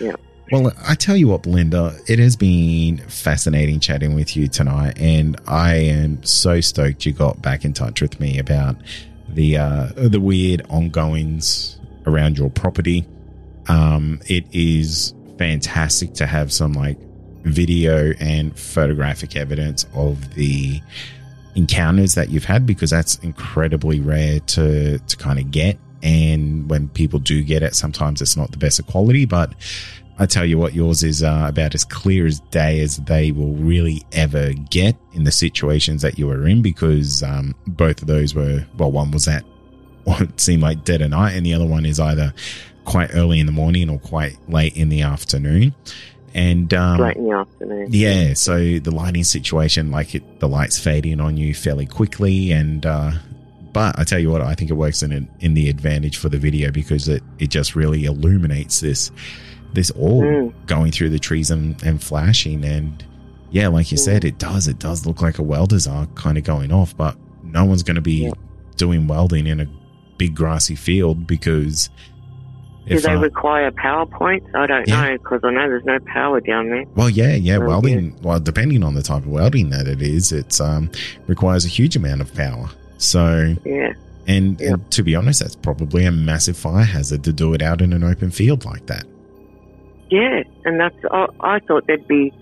yeah. 0.00 0.16
Well, 0.52 0.72
I 0.86 0.94
tell 0.94 1.16
you 1.16 1.26
what, 1.26 1.42
Belinda, 1.42 1.98
it 2.06 2.20
has 2.20 2.36
been 2.36 2.98
fascinating 3.08 3.80
chatting 3.80 4.14
with 4.14 4.36
you 4.36 4.46
tonight, 4.46 4.96
and 4.96 5.36
I 5.48 5.74
am 5.74 6.22
so 6.22 6.60
stoked 6.60 7.04
you 7.04 7.12
got 7.12 7.42
back 7.42 7.64
in 7.64 7.72
touch 7.72 8.00
with 8.00 8.20
me 8.20 8.38
about 8.38 8.76
the 9.28 9.56
uh, 9.56 9.88
the 9.96 10.20
weird 10.20 10.62
ongoings 10.70 11.80
around 12.06 12.38
your 12.38 12.48
property. 12.48 13.04
Um, 13.66 14.20
it 14.26 14.44
is 14.52 15.15
fantastic 15.38 16.14
to 16.14 16.26
have 16.26 16.52
some 16.52 16.72
like 16.72 16.98
video 17.44 18.12
and 18.18 18.58
photographic 18.58 19.36
evidence 19.36 19.86
of 19.94 20.34
the 20.34 20.80
encounters 21.54 22.14
that 22.14 22.28
you've 22.28 22.44
had 22.44 22.66
because 22.66 22.90
that's 22.90 23.16
incredibly 23.18 24.00
rare 24.00 24.40
to 24.40 24.98
to 24.98 25.16
kind 25.16 25.38
of 25.38 25.50
get. 25.50 25.78
And 26.02 26.68
when 26.68 26.88
people 26.88 27.18
do 27.18 27.42
get 27.42 27.62
it 27.62 27.74
sometimes 27.74 28.20
it's 28.20 28.36
not 28.36 28.50
the 28.50 28.58
best 28.58 28.78
of 28.78 28.86
quality 28.86 29.24
but 29.24 29.54
I 30.18 30.24
tell 30.24 30.46
you 30.46 30.56
what, 30.56 30.72
yours 30.72 31.02
is 31.02 31.22
uh, 31.22 31.44
about 31.48 31.74
as 31.74 31.84
clear 31.84 32.26
as 32.26 32.40
day 32.50 32.80
as 32.80 32.96
they 32.98 33.32
will 33.32 33.52
really 33.52 34.02
ever 34.12 34.52
get 34.70 34.96
in 35.12 35.24
the 35.24 35.30
situations 35.30 36.00
that 36.02 36.18
you 36.18 36.26
were 36.26 36.46
in 36.46 36.62
because 36.62 37.22
um, 37.22 37.54
both 37.66 38.00
of 38.00 38.08
those 38.08 38.34
were, 38.34 38.64
well, 38.78 38.90
one 38.90 39.10
was 39.10 39.28
at 39.28 39.44
what 40.04 40.40
seemed 40.40 40.62
like 40.62 40.84
dead 40.84 41.02
of 41.02 41.10
night, 41.10 41.32
and 41.32 41.44
the 41.44 41.52
other 41.52 41.66
one 41.66 41.84
is 41.84 42.00
either 42.00 42.32
quite 42.86 43.10
early 43.14 43.38
in 43.40 43.44
the 43.46 43.52
morning 43.52 43.90
or 43.90 43.98
quite 43.98 44.38
late 44.48 44.74
in 44.76 44.88
the 44.88 45.02
afternoon. 45.02 45.74
And 46.34 46.72
um, 46.74 47.00
Late 47.00 47.16
in 47.16 47.24
the 47.28 47.34
afternoon. 47.34 47.86
yeah, 47.90 48.32
so 48.34 48.78
the 48.78 48.90
lighting 48.90 49.24
situation, 49.24 49.90
like 49.90 50.14
it, 50.14 50.40
the 50.40 50.48
lights 50.48 50.78
fade 50.78 51.04
in 51.06 51.20
on 51.20 51.36
you 51.36 51.54
fairly 51.54 51.86
quickly, 51.86 52.52
and 52.52 52.84
uh, 52.84 53.12
but 53.72 53.98
I 53.98 54.04
tell 54.04 54.18
you 54.18 54.30
what, 54.30 54.40
I 54.42 54.54
think 54.54 54.70
it 54.70 54.74
works 54.74 55.02
in 55.02 55.28
in 55.40 55.54
the 55.54 55.68
advantage 55.70 56.16
for 56.18 56.28
the 56.28 56.38
video 56.38 56.70
because 56.70 57.08
it 57.08 57.22
it 57.38 57.48
just 57.48 57.74
really 57.74 58.04
illuminates 58.04 58.80
this 58.80 59.10
this 59.72 59.90
orb 59.92 60.24
Mm. 60.26 60.52
going 60.66 60.92
through 60.92 61.10
the 61.10 61.18
trees 61.18 61.50
and, 61.50 61.82
and 61.82 62.02
flashing, 62.02 62.64
and 62.64 63.02
yeah, 63.50 63.68
like 63.68 63.90
you 63.90 63.96
Mm. 63.96 64.04
said, 64.04 64.24
it 64.26 64.38
does 64.38 64.68
it 64.68 64.78
does 64.78 65.06
look 65.06 65.22
like 65.22 65.38
a 65.38 65.42
welder's 65.42 65.86
arc 65.86 66.14
kind 66.16 66.36
of 66.36 66.44
going 66.44 66.70
off, 66.70 66.94
but 66.96 67.16
no 67.44 67.64
one's 67.64 67.82
going 67.82 67.94
to 67.96 68.02
be 68.02 68.24
Yeah. 68.24 68.30
doing 68.76 69.06
welding 69.06 69.46
in 69.46 69.60
a 69.60 69.66
big 70.18 70.34
grassy 70.34 70.74
field 70.74 71.26
because 71.26 71.88
Do 72.86 73.00
they 73.00 73.14
uh, 73.14 73.20
require 73.20 73.70
power 73.72 74.06
points? 74.06 74.46
I 74.54 74.66
don't 74.66 74.86
Yeah. 74.88 75.02
know 75.08 75.18
because 75.18 75.40
I 75.44 75.50
know 75.50 75.68
there's 75.68 75.84
no 75.84 75.98
power 76.00 76.40
down 76.40 76.68
there. 76.70 76.84
Well, 76.94 77.10
yeah, 77.10 77.34
yeah, 77.34 77.56
Oh, 77.56 77.66
welding. 77.66 78.14
Well, 78.22 78.38
depending 78.40 78.82
on 78.84 78.94
the 78.94 79.02
type 79.02 79.22
of 79.22 79.28
welding 79.28 79.70
that 79.70 79.86
it 79.88 80.00
is, 80.02 80.30
it's 80.32 80.60
um 80.60 80.90
requires 81.26 81.64
a 81.64 81.68
huge 81.68 81.96
amount 81.96 82.20
of 82.20 82.32
power. 82.34 82.68
So, 82.98 83.54
Yeah. 83.64 83.92
and, 84.28 84.60
Yeah. 84.60 84.74
and 84.74 84.90
to 84.92 85.02
be 85.02 85.14
honest, 85.16 85.40
that's 85.40 85.56
probably 85.56 86.04
a 86.04 86.12
massive 86.12 86.56
fire 86.56 86.84
hazard 86.84 87.24
to 87.24 87.32
do 87.32 87.52
it 87.54 87.62
out 87.62 87.80
in 87.82 87.92
an 87.92 88.04
open 88.04 88.30
field 88.30 88.64
like 88.64 88.86
that. 88.86 89.04
Yeah, 90.10 90.42
and 90.64 90.78
that's. 90.78 90.94
I, 91.10 91.26
I 91.40 91.58
thought 91.60 91.86
there'd 91.88 92.06
be 92.06 92.32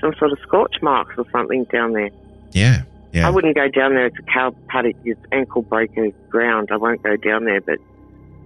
some 0.00 0.14
sort 0.18 0.30
of 0.30 0.38
scorch 0.42 0.76
marks 0.80 1.14
or 1.18 1.24
something 1.32 1.64
down 1.64 1.92
there. 1.92 2.10
Yeah, 2.52 2.82
yeah. 3.12 3.26
I 3.26 3.30
wouldn't 3.30 3.56
go 3.56 3.68
down 3.68 3.94
there. 3.94 4.06
It's 4.06 4.18
a 4.20 4.22
cow 4.22 4.54
paddock. 4.68 4.94
It's 5.04 5.20
ankle 5.32 5.62
breaker 5.62 6.10
ground. 6.30 6.68
I 6.70 6.76
won't 6.76 7.02
go 7.02 7.16
down 7.16 7.44
there. 7.44 7.60
But 7.60 7.78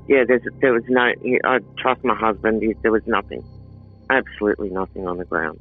yeah, 0.08 0.24
there 0.60 0.72
was 0.72 0.84
no. 0.88 1.12
I 1.44 1.58
trust 1.78 2.04
my 2.04 2.14
husband. 2.14 2.62
There 2.82 2.92
was 2.92 3.06
nothing, 3.06 3.44
absolutely 4.10 4.70
nothing 4.70 5.06
on 5.06 5.18
the 5.18 5.24
ground. 5.24 5.60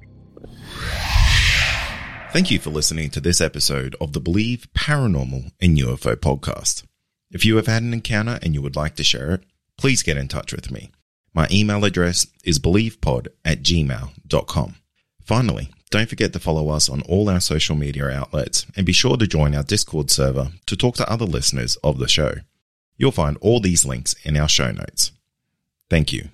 Thank 2.32 2.50
you 2.50 2.60
for 2.60 2.70
listening 2.70 3.10
to 3.12 3.20
this 3.20 3.42
episode 3.42 3.96
of 4.00 4.14
the 4.14 4.22
Believe 4.22 4.68
Paranormal 4.74 5.52
and 5.60 5.78
UFO 5.78 6.16
podcast. 6.16 6.84
If 7.30 7.46
you 7.46 7.58
have 7.58 7.68
had 7.68 7.84
an 7.84 7.94
encounter 7.94 8.40
and 8.42 8.54
you 8.54 8.62
would 8.62 8.76
like 8.76 8.96
to 8.96 9.04
share 9.04 9.32
it, 9.32 9.44
please 9.78 10.02
get 10.02 10.18
in 10.18 10.28
touch 10.28 10.54
with 10.54 10.72
me. 10.72 10.92
My 11.34 11.48
email 11.52 11.84
address 11.86 12.28
is 12.44 12.60
believepod 12.60 13.28
at 13.44 13.64
gmail.com. 13.64 14.76
Finally, 15.24 15.70
don't 15.90 16.10
forget 16.10 16.32
to 16.34 16.40
follow 16.40 16.70
us 16.70 16.90
on 16.90 17.02
all 17.02 17.30
our 17.30 17.42
social 17.42 17.76
media 17.76 18.10
outlets 18.10 18.66
and 18.76 18.86
be 18.86 18.94
sure 18.94 19.18
to 19.18 19.28
join 19.28 19.54
our 19.54 19.64
Discord 19.64 20.10
server 20.10 20.52
to 20.66 20.78
talk 20.78 20.96
to 20.96 21.10
other 21.12 21.26
listeners 21.26 21.76
of 21.84 22.00
the 22.00 22.08
show. 22.08 22.36
You'll 23.02 23.12
find 23.12 23.36
all 23.42 23.60
these 23.60 23.84
links 23.84 24.14
in 24.24 24.38
our 24.38 24.48
show 24.48 24.72
notes. 24.72 25.12
Thank 25.90 26.14
you. 26.14 26.30